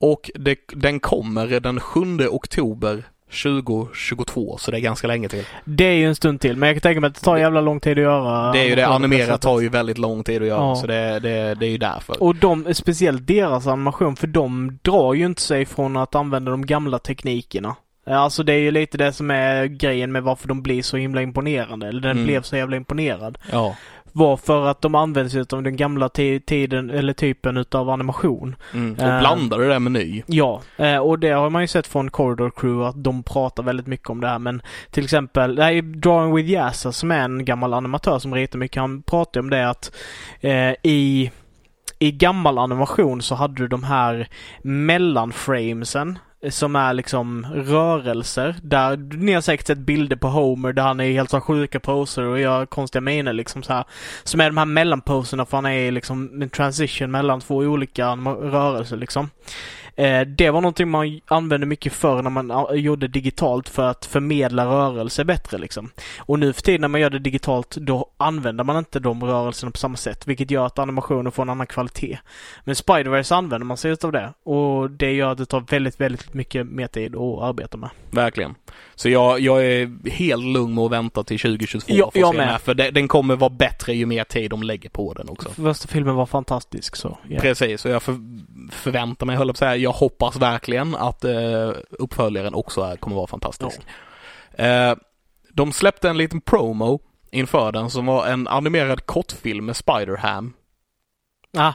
[0.00, 3.04] och det, den kommer den 7 oktober
[3.42, 5.44] 2022, så det är ganska länge till.
[5.64, 7.60] Det är ju en stund till, men jag kan tänka mig att det tar jävla
[7.60, 8.52] lång tid att göra.
[8.52, 9.40] Det är ju det, sättet.
[9.40, 10.76] tar ju väldigt lång tid att göra, Ja.
[10.76, 12.22] så det, det, det är ju därför.
[12.22, 16.66] Och de, speciellt deras animation, för de drar ju inte sig från att använda de
[16.66, 17.76] gamla teknikerna.
[18.06, 21.22] Alltså det är ju lite det som är grejen med varför de blir så himla
[21.22, 21.88] imponerande.
[21.88, 22.24] Eller den Mm.
[22.24, 23.38] blev så jävla imponerad.
[23.52, 23.76] Ja.
[24.16, 28.56] Var för att de använder sig av den gamla ti- tiden, eller typen utav animation.
[28.74, 28.92] Mm.
[28.94, 29.18] Och Eh.
[29.20, 30.22] blandade det med ny.
[30.26, 33.86] Ja, eh, och det har man ju sett från Corridor Crew att de pratar väldigt
[33.86, 37.74] mycket om det här men till exempel, nej, Drawing with Yasa som är en gammal
[37.74, 39.92] animatör som ritar mycket, han pratar om det att
[40.40, 41.30] eh, i
[41.98, 44.28] i gammal animation så hade du de här
[44.62, 46.18] mellanframesen
[46.50, 51.04] som är liksom rörelser där ni har säkert sett bilder på Homer där han är
[51.04, 53.84] i helt så sjuka poser och gör konstiga miner liksom så här.
[54.24, 58.96] Som är de här mellanposerna för han är liksom en transition mellan två olika rörelser
[58.96, 59.30] liksom.
[59.96, 64.66] Eh, det var någonting man använde mycket förr när man gjorde digitalt för att förmedla
[64.66, 65.90] rörelser bättre liksom.
[66.18, 69.72] Och nu för tiden när man gör det digitalt då använder man inte de rörelserna
[69.72, 72.18] på samma sätt vilket gör att animationen får en annan kvalitet.
[72.64, 76.34] Men Spider-Verse använder man sig utav det och det gör att det tar väldigt, väldigt
[76.34, 77.90] mycket mer tid att arbeta med.
[78.10, 78.54] Verkligen.
[78.94, 82.46] Så jag, jag är helt lugn med att vänta till 2022 Ja, för jag med.
[82.48, 85.48] här, För det, den kommer vara bättre ju mer tid de lägger på den också.
[85.48, 87.18] Första filmen var fantastisk så.
[87.28, 87.40] ja.
[87.40, 88.16] Precis, och jag för,
[88.72, 92.96] förväntar mig, höll jag på att säga, jag hoppas verkligen att eh, uppföljaren också är,
[92.96, 93.80] kommer vara fantastisk.
[94.52, 94.94] Eh,
[95.52, 100.52] de släppte en liten promo inför den som var en animerad kortfilm med Spider-Ham.
[101.56, 101.72] Ah,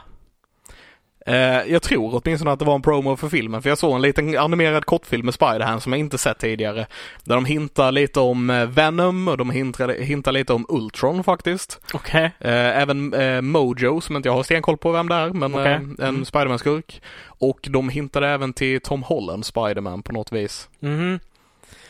[1.66, 4.38] jag tror åtminstone att det var en promo för filmen, för jag såg en liten
[4.38, 6.86] animerad kortfilm med Spider-Ham som jag inte sett tidigare.
[7.24, 11.80] Där de hintar lite om eh, Venom och de hintar, hintar lite om Ultron faktiskt.
[11.94, 12.24] okej.
[12.40, 15.72] Eh, även eh, Mojo, som inte jag har stenkoll på vem det är, men eh,
[15.74, 16.24] en Mm.
[16.24, 17.02] Spiderman-skurk.
[17.26, 20.68] Och de hintade även till Tom Holland Spiderman på något vis.
[20.80, 21.20] Mhm.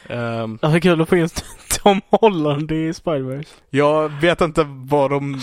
[0.08, 1.28] Ehm, Alltså kul att få in
[1.82, 3.48] Tom Holland i Spider-Verse.
[3.70, 5.40] jag vet inte vad de...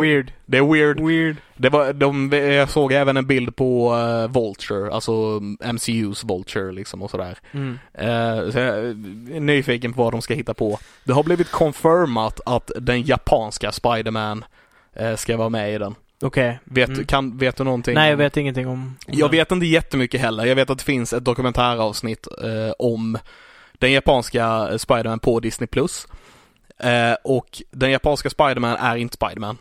[0.00, 0.32] weird.
[0.46, 1.00] Det är weird.
[1.00, 1.36] Weird.
[1.56, 5.40] Det var, de, jag såg även en bild på eh, Vulture, alltså
[5.72, 7.38] MCUs Vulture liksom och sådär.
[7.52, 7.78] Mm.
[7.94, 10.78] Eh, så jag är nyfiken på vad de ska hitta på.
[11.04, 14.44] Det har blivit confirmat att den japanska Spiderman
[14.96, 15.94] eh, ska vara med i den.
[16.22, 16.58] Okej.
[16.64, 17.04] Vet, Mm.
[17.06, 17.94] kan, vet du någonting?
[17.94, 18.72] Nej, jag vet ingenting om...
[18.74, 19.36] om Jag det.
[19.36, 20.44] vet inte jättemycket heller.
[20.44, 23.18] Jag vet att det finns ett dokumentäravsnitt eh, om
[23.78, 25.68] den japanska eh, Spiderman på Disney+.
[26.78, 29.58] Eh, och den japanska Spiderman är inte Spiderman.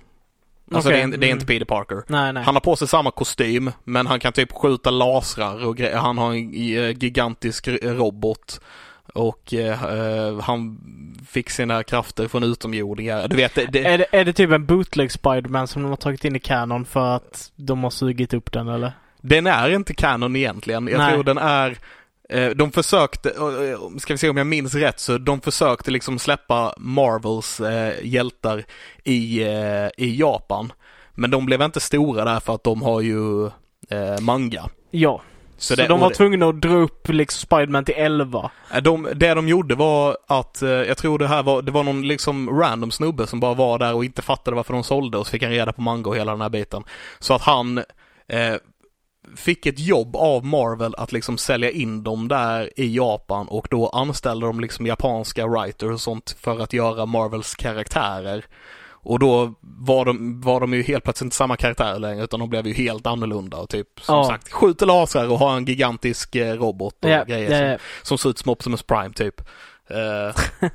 [0.72, 1.38] Alltså Okej, det, är, inte- det är mm.
[1.38, 2.04] inte Peter Parker.
[2.08, 2.44] Nej, nej.
[2.44, 5.98] Han har på sig samma kostym, men han kan typ skjuta lasrar och grejer.
[5.98, 8.62] Han har en eh, gigantisk robot.
[9.14, 10.80] Och eh, eh, han
[11.30, 13.28] fick sina krafter från utomjordingar.
[13.28, 15.96] Du vet, det, det, Är det, är det typ en bootleg Spider-Man som de har
[15.96, 18.92] tagit in i Canon för att de har sugit upp den eller?
[19.22, 20.88] Den är inte kanon egentligen.
[20.88, 21.14] Jag Nej.
[21.14, 21.78] tror den är
[22.56, 26.20] de försökte, eh, eh, ska vi se om jag minns rätt, så de försökte liksom
[26.20, 28.64] släppa Marvels eh, hjältar
[29.04, 30.72] i, eh, i Japan.
[31.14, 33.46] Men de blev inte stora där för att de har ju
[33.90, 34.70] eh, manga.
[34.92, 35.22] Ja.
[35.58, 38.52] Så, det- de var det- tvungna att dra upp liksom Spider-Man till 11.
[38.74, 41.84] Eh, De, det de gjorde var att, eh, jag tror det här var, det var
[41.84, 45.28] någon liksom random snubbe som bara var där och inte fattade varför de sålde och
[45.28, 46.84] så fick han reda på manga och hela den här biten.
[47.20, 47.78] Så att han
[48.28, 48.56] eh,
[49.36, 53.90] fick ett jobb av Marvel att liksom sälja in dem där i Japan och då
[53.90, 58.46] anställde de liksom japanska writers och sånt för att göra Marvels karaktärer.
[59.06, 62.50] Och då var de, var de ju helt plötsligt inte samma karaktärer längre utan de
[62.50, 64.24] blev ju helt annorlunda och typ som Ja.
[64.24, 67.78] sagt skjuter lasrar och har en gigantisk eh, robot och Ja, grejer ja, som ja.
[68.04, 69.42] som ser ut som Optimus Prime typ.
[69.92, 70.70] Uh,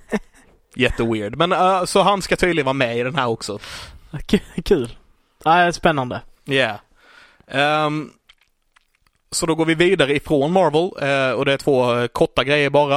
[0.74, 1.36] jätteweird.
[1.36, 3.59] Men eh, så han ska tydligen vara med i den här också.
[4.64, 4.96] Kul.
[5.44, 6.20] Ja, spännande.
[6.46, 6.76] Yeah.
[7.46, 8.11] Ehm,
[9.31, 12.70] så då går vi vidare ifrån Marvel eh, och det är två eh, korta grejer
[12.70, 12.97] bara.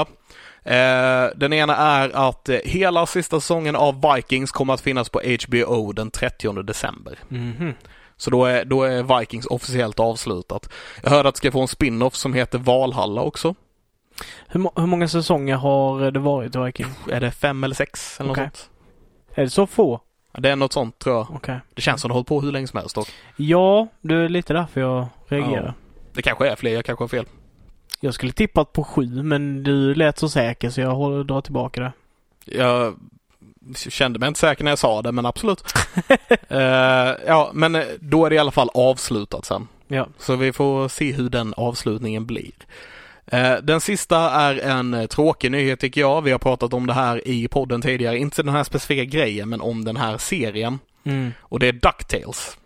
[0.63, 5.91] Eh, den ena är att hela sista säsongen av Vikings kommer att finnas på HBO
[5.91, 7.19] den 30 december.
[7.27, 7.73] Mhm.
[8.17, 10.69] Så då är, då är Vikings officiellt avslutat.
[11.03, 13.55] Jag hörde att det ska få en spin-off som heter Valhalla också.
[14.47, 16.85] Hur, hur många säsonger har det varit i Viking?
[17.11, 18.43] Är det fem eller sex eller Okej.
[18.45, 18.69] något sånt?
[19.35, 20.01] Är det så få?
[20.31, 21.27] Ja, Det är något sånt tror jag.
[21.35, 21.59] Okej.
[21.73, 23.07] Det känns som det har hållit på hur länge som helst dock.
[23.35, 25.73] Ja, det är lite därför jag reagerar.
[26.13, 27.25] Det kanske är fler, jag kanske har fel.
[27.99, 31.81] Jag skulle tippat på sju, men du lät så säker så jag håller, drar tillbaka
[31.81, 31.91] det.
[32.45, 32.95] Jag
[33.75, 35.63] kände mig inte säker när jag sa det, men absolut.
[36.51, 36.57] uh,
[37.27, 39.67] ja, men eh, då är det i alla fall avslutat sen.
[39.87, 40.07] Ja.
[40.17, 42.51] Så vi får se hur den avslutningen blir.
[43.33, 46.21] Uh, den sista är en tråkig nyhet tycker jag.
[46.21, 48.17] Vi har pratat om det här i podden tidigare.
[48.17, 50.79] Inte den här specifika grejen, men om den här serien.
[51.03, 51.31] Mm.
[51.39, 52.57] Och det är DuckTales.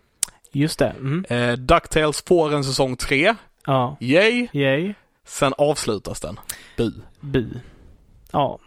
[0.56, 0.94] Just det.
[1.00, 1.26] Mm.
[1.32, 3.36] Uh, DuckTales får en säsong 3.
[3.66, 3.98] Ja.
[4.00, 4.48] Yay!
[4.54, 4.94] Yay.
[5.26, 6.40] Sen avslutas den.
[6.78, 6.92] Bu.
[7.22, 7.46] Bu.
[8.32, 8.60] Ja.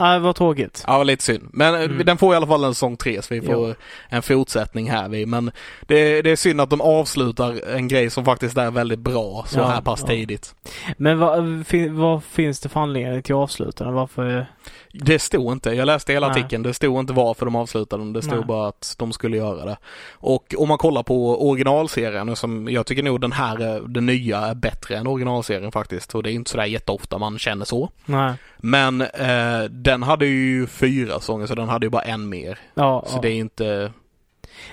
[0.00, 0.84] Nej, vad tråkigt.
[0.86, 1.48] Ja, lite synd.
[1.52, 2.06] Men eh, Mm.
[2.06, 3.74] den får i alla fall en säsong 3 så vi får
[4.08, 5.08] en fortsättning här.
[5.08, 5.28] vid.
[5.28, 5.50] Men
[5.86, 9.58] det, det är synd att de avslutar en grej som faktiskt är väldigt bra så
[9.58, 10.06] Ja, här pass ja.
[10.06, 10.54] tidigt.
[10.96, 13.92] Men vad, fin, vad finns det för anledning till avslutande?
[13.92, 14.46] Varför?
[14.92, 16.38] Det stod inte, jag läste hela Nej.
[16.40, 18.44] artikeln, det stod inte varför de avslutade den, det stod Nej.
[18.46, 19.76] bara att de skulle göra det.
[20.12, 24.38] Och om man kollar på originalserien, som jag tycker nog den här, är- den nya
[24.38, 26.14] är bättre än originalserien faktiskt.
[26.14, 27.90] Och det är inte sådär jätteofta man känner så.
[28.06, 28.34] Nej.
[28.62, 32.58] Men eh, den hade ju fyra sånger så den hade ju bara en mer.
[32.74, 33.20] Ja, Så ja.
[33.20, 33.92] det är inte,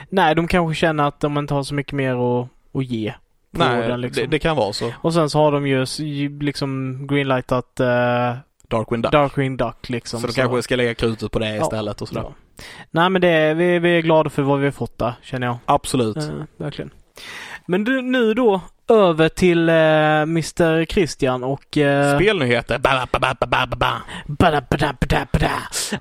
[0.10, 3.14] Nej, de kanske känner att de inte har så mycket mer att, att ge.
[3.52, 4.22] Nej den, liksom.
[4.22, 4.94] det, det kan vara så.
[5.02, 5.86] Och sen så har de ju
[6.40, 9.12] liksom greenlightat uh, Darkwing Duck.
[9.12, 10.20] Darkwing Duck liksom.
[10.22, 12.22] så då kanske ska lägga krutet på det Ja, istället och sådär.
[12.22, 12.34] ja.
[12.92, 15.48] Nej men det är, vi, vi är glada för vad vi har fått där, känner
[15.48, 15.58] jag.
[15.66, 16.18] Absolut.
[16.18, 16.92] Eh, verkligen.
[17.66, 19.76] Men du, nu då över till eh,
[20.22, 21.78] Mr Christian och...
[21.78, 22.80] Uh, Spelnyheter.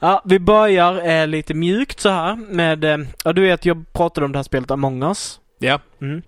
[0.00, 4.24] Ja, vi börjar eh, lite mjukt så här med, eh, ja du vet jag pratade
[4.24, 5.40] om det här spelet Among Us.
[5.58, 5.80] Ja.
[6.00, 6.22] Mm.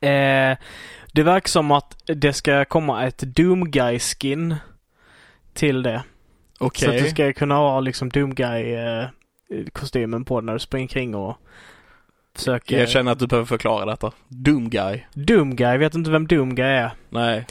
[0.00, 0.58] Eh,
[1.12, 4.56] det verkar som att det ska komma ett Doom Guy skin
[5.54, 6.02] till det.
[6.58, 6.88] Okej.
[6.88, 11.14] Så att du ska kunna ha liksom Doom Guy eh, på när du springer kring
[11.14, 11.38] och
[12.36, 12.78] försöker...
[12.78, 14.12] Jag känner att du behöver förklara detta.
[14.28, 15.00] Doom Guy.
[15.12, 16.90] Doom Guy, vet inte vem Doom Guy är?
[17.10, 17.46] Nej.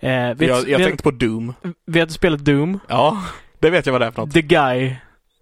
[0.00, 1.54] Eh, vet, jag jag vet, tänkte på Doom.
[1.86, 2.78] vet du spelet Doom?
[2.88, 3.22] Ja,
[3.58, 4.32] det vet jag vad det är för något.
[4.32, 4.96] The Guy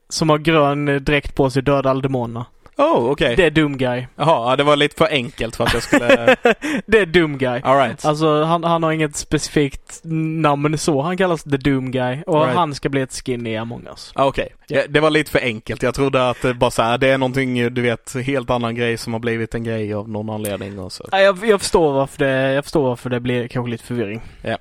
[0.08, 2.46] som har grön dräkt på sig dödar alla demonerna.
[2.82, 3.36] Oh, okej.
[3.36, 4.06] Det är Doom Guy.
[4.16, 6.08] Jaha, ja, det var lite för enkelt för att jag skulle...
[6.86, 7.60] det är Doom Guy.
[7.64, 8.04] Alright.
[8.04, 11.02] Alltså han, han har inget specifikt namn så.
[11.02, 12.18] Han kallas The Doom Guy.
[12.26, 12.56] Och Right.
[12.56, 14.12] han ska bli ett skin i Among Us.
[14.14, 15.82] Ah, Okej, ja, det var lite för enkelt.
[15.82, 18.96] Jag trodde att det bara så här, det är någonting, du vet, helt annan grej
[18.96, 21.08] som har blivit en grej av någon anledning och så.
[21.12, 24.20] Ja, jag, jag, förstår varför det, jag förstår varför det blir kanske lite förvirring.
[24.42, 24.58] Ja.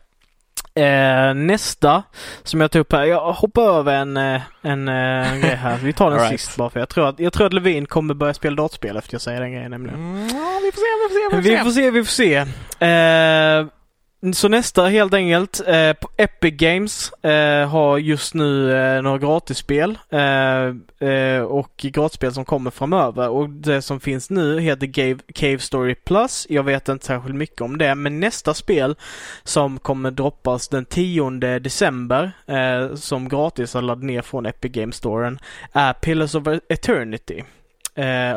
[0.73, 2.03] Eh, nästa
[2.43, 3.05] som jag tog upp här.
[3.05, 5.77] Jag hoppar över en, eh, en, eh, en grej här.
[5.77, 6.41] Vi tar den right.
[6.41, 9.13] sist bara för jag tror att, jag tror att Levin kommer börja spela dataspel efter
[9.13, 9.99] jag säger den grejen nämligen.
[9.99, 12.35] Mm, ja, vi får se, vi får se, Vi får se, vi får se.
[12.87, 13.67] Eh,
[14.33, 15.61] så nästa helt enkelt.
[15.67, 19.97] Eh, Epic Games eh, har just nu eh, några gratisspel.
[20.09, 23.29] Eh, eh, och gratisspel som kommer framöver.
[23.29, 26.47] Och det som finns nu heter Cave, Cave Story Plus.
[26.49, 27.95] Jag vet inte särskilt mycket om det.
[27.95, 28.95] Men nästa spel
[29.43, 32.31] som kommer droppas den 10 december.
[32.45, 35.39] Eh, som gratis har laddat ner från Epic Games Storen.
[35.73, 37.43] Är Pillars of Eternity.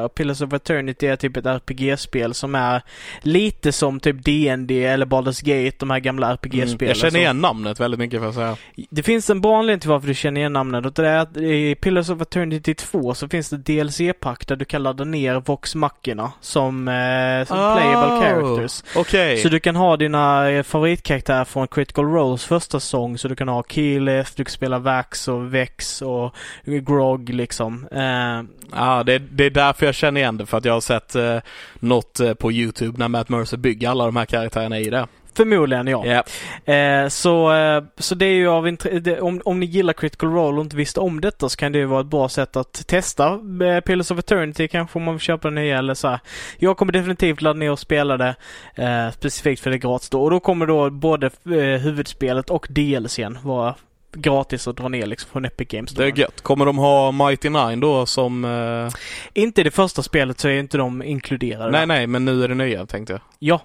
[0.04, 2.82] Och Pillars of Eternity är typ ett RPG-spel som är
[3.20, 6.88] lite som typ D&D eller Baldur's Gate, de här gamla Mm, RPG-spelen.
[6.88, 8.56] jag känner igen namnet väldigt mycket för att säga.
[8.90, 11.36] Det finns en bra anledning till varför du känner igen namnet och det är att
[11.36, 15.74] i Pillars of Eternity 2 så finns det DLC-pack där du kan ladda ner Vox
[15.74, 18.82] Machina som, eh, som playable characters.
[18.96, 19.36] Okej.
[19.36, 23.18] Så du kan ha dina eh, favoritkaraktärer från Critical Roles första säsong.
[23.18, 26.34] Så du kan ha Keyleth, du kan spela Vax och Vex och
[26.64, 27.88] Grog liksom.
[27.92, 28.42] Eh,
[28.76, 31.38] Ja, det, det är därför jag känner igen det, för att jag har sett eh,
[31.74, 35.06] något eh, på YouTube när Matt Mercer bygger alla de här karaktärerna i det.
[35.36, 36.04] förmodligen ja.
[36.06, 36.72] Ja.
[36.74, 40.58] Eh, så, eh, så det är ju av det, om, om ni gillar Critical Role
[40.58, 43.40] och inte visste om detta så kan det ju vara ett bra sätt att testa
[43.64, 46.20] eh, Pillars of Eternity kanske om man vill köpa den nya eller så här.
[46.58, 48.34] Jag kommer definitivt ladda ner och spela det
[48.74, 50.22] eh, specifikt för det är gratis då.
[50.22, 53.74] Och då kommer då både eh, huvudspelet och DLCn vara
[54.14, 55.94] gratis att dra ner liksom från Epic Games.
[55.94, 56.40] Det är gött.
[56.40, 58.44] Kommer de ha Mighty Nine då som...
[58.44, 58.92] Eh...
[59.32, 61.70] Inte i det första spelet så är inte de inkluderade.
[61.70, 61.86] Nej, där.
[61.86, 63.20] nej, men nu är det nya tänkte jag.
[63.38, 63.60] Ja.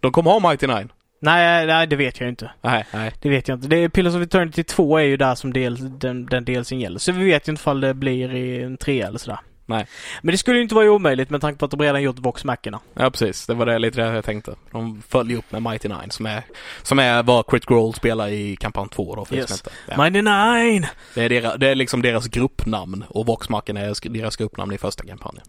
[0.00, 0.92] De kommer ha Mighty Nine?
[1.22, 2.50] Nej, nej, det vet jag inte.
[2.62, 3.12] Nej, nej.
[3.22, 3.68] Det vet jag inte.
[3.68, 6.98] Det är Pillars of Eternity 2 är ju där som del, den, den delsen gäller.
[6.98, 9.40] Så vi vet ju inte ifall det blir i en 3 eller sådär.
[9.70, 9.86] Nej.
[10.22, 12.44] Men det skulle ju inte vara omöjligt med tanke på att de redan gjort Vox
[12.44, 12.80] Machina.
[12.94, 13.46] Ja, precis.
[13.46, 14.54] Det var det lite det jag tänkte.
[14.72, 16.42] De följer upp med Mighty Nine som är,
[16.82, 19.64] som är vad Crit Roll spelar i kampanj 2 då, för Yes.
[19.88, 20.02] Ja.
[20.02, 20.86] Mighty Nine!
[21.14, 25.04] Det, är deras, det är liksom deras gruppnamn och Voxmacken är deras gruppnamn i första
[25.04, 25.44] kampanjen.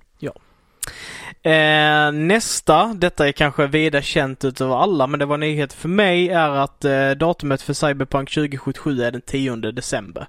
[1.44, 6.30] Eh, nästa, detta är kanske vida känt utav alla, men det var nyhet för mig,
[6.30, 10.28] är att eh, datumet för Cyberpunk 2077 är den 10 december.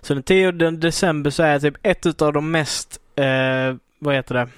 [0.00, 4.48] Så den 10 december så är typ ett utav de mest, eh, vad heter det?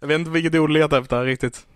[0.00, 1.66] Jag vet inte vilket ord du letar efter riktigt.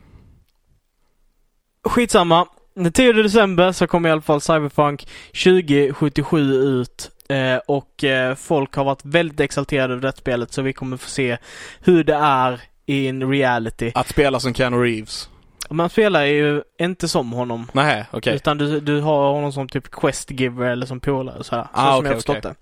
[1.85, 2.47] Skitsamma.
[2.75, 8.75] Den 10 december så kommer i alla fall Cyberpunk 2077 ut Eh, och eh, folk
[8.75, 11.39] har varit väldigt exalterade över det spelet så vi kommer få se
[11.81, 13.93] hur det är in reality.
[13.95, 15.29] Att spela som Keanu Reeves.
[15.73, 17.70] Man spelar ju inte som honom.
[17.73, 18.35] Nej, okej.
[18.35, 21.66] Utan du, du har honom som typ questgiver eller som polare så här.
[21.73, 22.57] Ah, så som okej, jag har förstått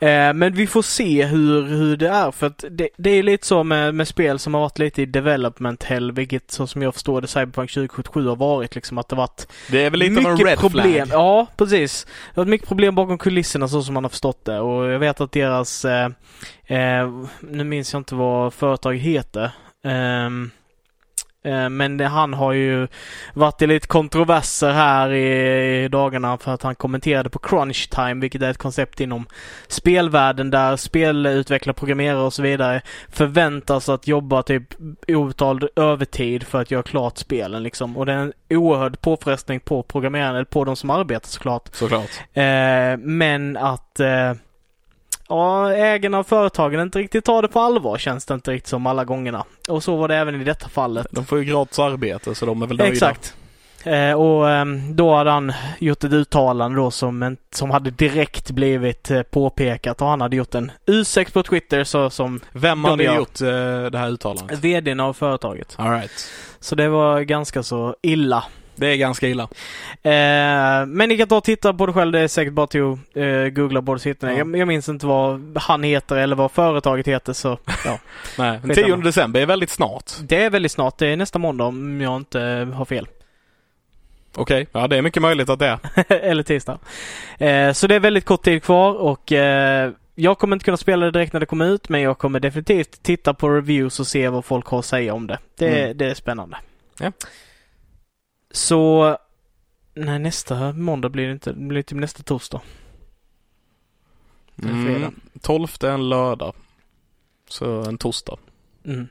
[0.00, 0.10] det.
[0.10, 3.46] Eh, men vi får se hur, hur det är för att det, det är lite
[3.46, 6.94] så med, med spel som har varit lite i development hell, vilket så som jag
[6.94, 10.32] förstår det Cyberpunk 2077 har varit liksom att det varit Det är väl lite av
[10.32, 11.06] en red problem.
[11.06, 11.08] flag.
[11.20, 12.04] Ja, precis.
[12.04, 14.98] Det har varit mycket problem bakom kulisserna så som man har förstått det och jag
[14.98, 16.08] vet att deras, eh,
[16.66, 19.44] eh, nu minns jag inte vad företaget heter.
[19.84, 20.30] Eh,
[21.70, 22.88] men det, han har ju
[23.34, 28.14] varit i lite kontroverser här i, i dagarna för att han kommenterade på Crunch Time,
[28.14, 29.26] vilket är ett koncept inom
[29.68, 34.74] spelvärlden där spelutvecklare, programmerare och så vidare förväntas att jobba typ
[35.08, 37.96] obetald övertid för att göra klart spelen liksom.
[37.96, 41.68] Och det är en oerhörd påfrestning på programmerarna, eller på de som arbetar såklart.
[41.72, 42.10] Såklart.
[42.32, 44.32] Eh, men att eh,
[45.28, 48.86] ja, ägarna av företagen inte riktigt tar det på allvar känns det inte riktigt som
[48.86, 49.44] alla gångerna.
[49.68, 51.06] Och så var det även i detta fallet.
[51.10, 52.92] De får ju gratis arbete så de är väl nöjda.
[52.92, 53.34] Exakt.
[53.84, 58.50] Eh, och ehm, då hade han gjort ett uttalande då som, en, som hade direkt
[58.50, 62.90] blivit eh, påpekat och han hade gjort en ursäkt på Twitter så som Vem De
[62.90, 63.16] hade gör.
[63.16, 64.58] gjort eh, det här uttalandet?
[64.58, 65.74] VDn av företaget.
[65.78, 66.10] All right.
[66.60, 68.44] Så det var ganska så illa.
[68.76, 69.42] Det är ganska illa.
[70.02, 72.12] Eh, men ni kan ta och titta på det själv.
[72.12, 74.34] Det är säkert bara till att eh, googla sittningar.
[74.34, 74.38] Ja.
[74.38, 77.98] Jag, jag minns inte vad han heter eller vad företaget heter så ja.
[78.38, 78.96] Nej, den Skitsamma.
[78.96, 80.12] 10 december är väldigt snart.
[80.22, 80.98] Det är väldigt snart.
[80.98, 83.08] Det är nästa måndag om jag inte har fel.
[84.36, 85.78] Okej, ja det är mycket möjligt att det är.
[86.12, 86.78] eller tisdag.
[87.38, 91.04] Eh, så det är väldigt kort tid kvar och eh, jag kommer inte kunna spela
[91.04, 94.28] det direkt när det kommer ut men jag kommer definitivt titta på reviews och se
[94.28, 95.38] vad folk har att säga om det.
[95.58, 95.98] Det, Mm.
[95.98, 96.56] det är spännande.
[97.00, 97.12] Ja.
[98.54, 99.16] Så
[99.94, 101.52] Nej, nästa måndag blir det inte.
[101.52, 102.60] Det blir typ nästa torsdag.
[104.62, 106.54] Mm, 12 är en lördag.
[107.48, 108.38] Så en torsdag.
[108.84, 109.08] Mm.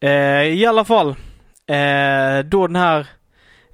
[0.00, 1.08] Eh, I alla fall.
[1.66, 3.06] Eh, då den här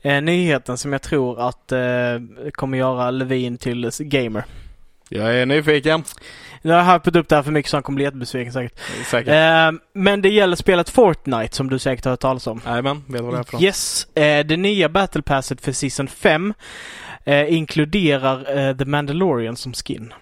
[0.02, 2.18] eh, nyheten som jag tror att eh,
[2.52, 4.44] kommer göra Levin till gamer.
[5.08, 6.04] Jag är nyfiken.
[6.62, 8.78] Jag har hypat upp det här för mycket så han kommer bli jättebesviken säkert.
[9.06, 9.28] Säkert.
[9.28, 12.60] Eh, men det gäller spelet Fortnite som du säkert har hört talas om.
[12.66, 13.62] Jajamän, vet vad det är för?
[13.62, 16.54] Yes, eh, det nya Battle Passet för Season 5
[17.24, 20.12] eh, inkluderar eh, The Mandalorian som skin.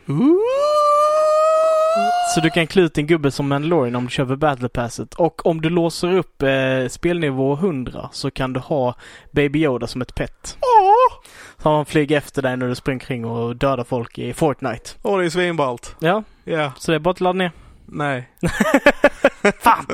[2.35, 5.15] Så du kan klä ut din gubbe som Mandalorian om du köper Battle Passet.
[5.15, 8.95] Och om du låser upp eh, spelnivå 100 så kan du ha
[9.31, 10.59] Baby Yoda som ett pet.
[11.63, 14.91] Så han flyger efter dig när du springer kring och dödar folk i Fortnite.
[15.03, 15.97] Åh, det är svinballt.
[15.99, 16.73] Ja, Ja.
[16.77, 17.53] så det är bara att ladda ner.
[17.87, 18.29] Nej.
[19.61, 19.87] Fan!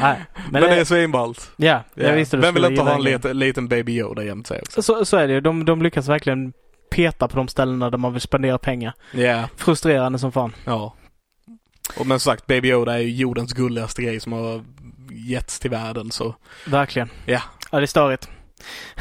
[0.00, 1.50] Nej, Men, det är svinballt.
[1.56, 2.14] Ja, jag Ja.
[2.14, 4.82] visste du Vem vill skulle inte ha en liten, liten baby Yoda jämte sig också?
[4.82, 5.40] Så, så är det ju.
[5.40, 6.52] De, de lyckas verkligen
[6.90, 8.92] peta på de ställena där man vill spendera pengar.
[9.12, 9.48] Ja.
[9.56, 10.52] Frustrerande som fan.
[10.64, 10.94] Ja.
[11.96, 14.64] Och men som sagt, Baby Yoda är ju jordens gulligaste grej som har
[15.10, 16.34] getts till världen så
[16.66, 17.10] Verkligen.
[17.26, 17.40] Ja.
[17.70, 18.28] Ja, det är störigt.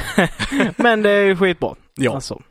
[0.77, 1.75] Men det är ju skitbra.
[1.95, 2.15] ja.
[2.15, 2.41] Alltså.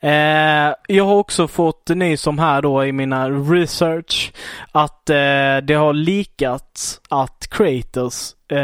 [0.00, 4.32] Eh, jag har också fått nys om här då i mina research
[4.72, 5.16] att eh,
[5.62, 8.56] det har likats att Kratos eh,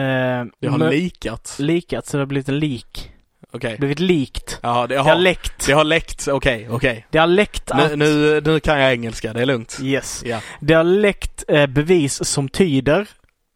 [0.61, 1.57] Det har mö- likat.
[1.59, 3.09] likat så det har blivit en lik.
[3.55, 3.77] Okej.
[3.79, 4.59] Blivit likt.
[4.63, 5.67] Ja, det Det har har, läckt.
[5.67, 6.29] det har läckt.
[6.29, 7.07] Okej, okej.
[7.11, 7.91] Det har läckt att...
[7.91, 9.79] Nu, nu, nu kan jag engelska, det är lugnt.
[9.83, 10.23] Yes.
[10.27, 10.39] Ja.
[10.61, 13.07] Det har läckt eh, bevis som tyder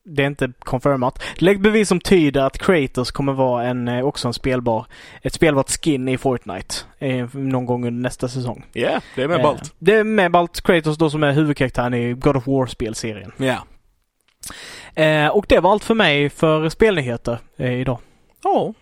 [0.07, 1.22] det är inte confirmat.
[1.34, 4.86] Läckt bevis som tyder att Kratos kommer vara en, eh, också en spelbar,
[5.22, 6.74] ett spelbart skin i Fortnite.
[6.98, 8.66] Eh, någon gång under nästa säsong.
[8.72, 9.74] Ja, det är med Eh, ballt.
[9.78, 13.32] Det är med Balt Kratos då som är huvudkaraktären i God of War-spelserien.
[13.36, 13.64] Ja.
[15.02, 17.98] Eh, och det var allt för mig för spelnyheter eh, idag.
[18.44, 18.74] Ja,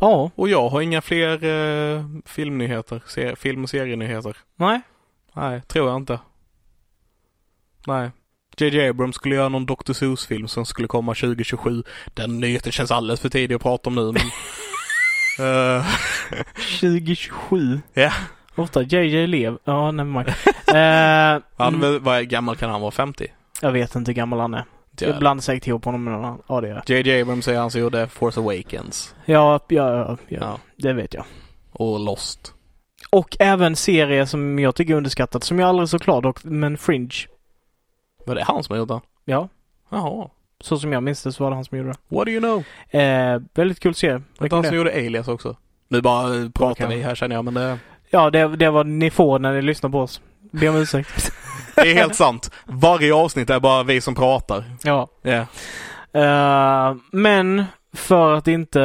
[0.00, 4.36] Ja, och jag har inga fler eh, filmnyheter, se, film och serienyheter.
[4.56, 4.80] nej.
[5.34, 6.18] Nej, tror jag inte.
[7.86, 8.10] Nej.
[8.60, 9.92] JJ Abrams skulle göra någon Dr.
[9.92, 11.82] Seuss-film som skulle komma 2027.
[12.14, 14.22] Den nyheten känns alldeles för tidig att prata om nu men...
[15.38, 15.84] Eh,
[16.80, 17.80] 2027.
[17.94, 18.12] Ja.
[18.54, 19.58] Ofta JJ Lev.
[19.64, 20.28] Ja, nevermind.
[20.68, 22.90] eh, han, mm, Vad gammal kan han vara?
[22.90, 23.26] 50?
[23.62, 24.64] jag vet inte hur gammal han är.
[25.00, 26.42] Jag blandar säkert ihop honom med någon annan.
[26.48, 27.06] Ja, det gör jag.
[27.06, 29.14] JJ Abrams är han som gjorde Force Awakens.
[29.24, 31.24] Ja, ja, ja, ja, det vet jag.
[31.72, 32.54] Och Lost.
[33.10, 36.78] Och även serier som jag tycker är underskattat, som jag aldrig så klar dock, men
[36.78, 37.26] Fringe.
[38.30, 39.00] Var det han som gjort den?
[39.24, 39.48] Ja,
[39.90, 40.28] Jaha.
[40.60, 42.64] så som jag minns det så var det han som gjorde What do you know?
[42.90, 43.00] det.
[43.02, 44.22] Eh, väldigt kul serie.
[44.38, 45.56] Var det han som gjorde Alias också?
[45.88, 47.78] Nu bara pratar vi här känner jag men det,
[48.10, 50.20] Ja, det, det var ni får när ni lyssnar på oss.
[50.50, 51.32] Be om ursäkt.
[51.74, 52.50] det är helt sant.
[52.66, 54.64] Varje avsnitt är bara vi som pratar.
[54.82, 55.08] ja.
[55.22, 55.46] Ja.
[56.12, 58.80] Eh, men för att inte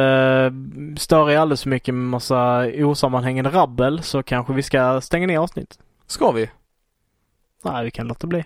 [0.96, 5.38] störa er alldeles för mycket med massa osammanhängande rabbel så kanske vi ska stänga ner
[5.38, 5.78] avsnittet.
[6.06, 6.50] Ska vi?
[7.64, 8.44] Nej, vi kan låta bli.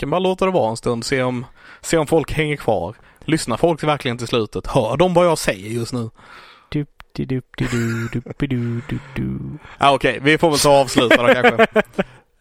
[0.00, 1.46] Kan bara låta det vara en stund, se om,
[1.80, 2.94] se om folk hänger kvar.
[3.24, 4.66] Lyssnar folk verkligen till slutet?
[4.66, 6.10] Hör de vad jag säger just nu?
[9.78, 11.66] Ja, Okej, vi får väl ta och avsluta då kanske.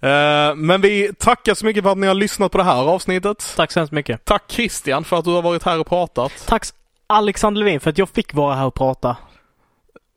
[0.01, 3.53] Eh, men vi tackar så mycket för att ni har lyssnat på det här avsnittet.
[3.55, 4.25] Tack så hemskt mycket.
[4.25, 6.31] Tack Christian för att du har varit här och pratat.
[6.47, 6.65] Tack
[7.07, 9.17] Alexander Levin för att jag fick vara här och prata.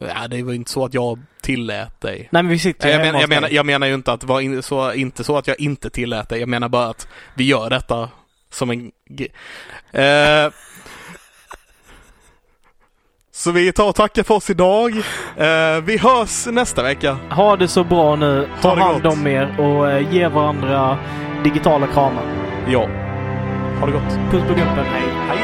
[0.08, 2.28] Ja, det var inte så att jag tillät dig.
[2.32, 4.26] Nej men vi sitter ju Jag, menar, jag, menar, jag menar ju inte att det
[4.26, 6.40] var in, så, inte så att jag inte tillät dig.
[6.40, 8.08] Jag menar bara att vi gör detta
[8.50, 8.90] som en
[9.92, 10.52] eh,
[13.34, 14.96] Så vi tar och tackar för oss idag.
[15.36, 17.16] Eh, vi hörs nästa vecka.
[17.30, 18.48] Ha det så bra nu.
[18.62, 19.12] Ta Ha hand gott.
[19.12, 20.98] om er och eh, ge varandra
[21.44, 22.24] digitala kramar.
[22.68, 22.88] Ja.
[23.80, 24.30] Ha det gott.
[24.30, 25.02] Puss på gubben, hej.
[25.28, 25.41] Hej!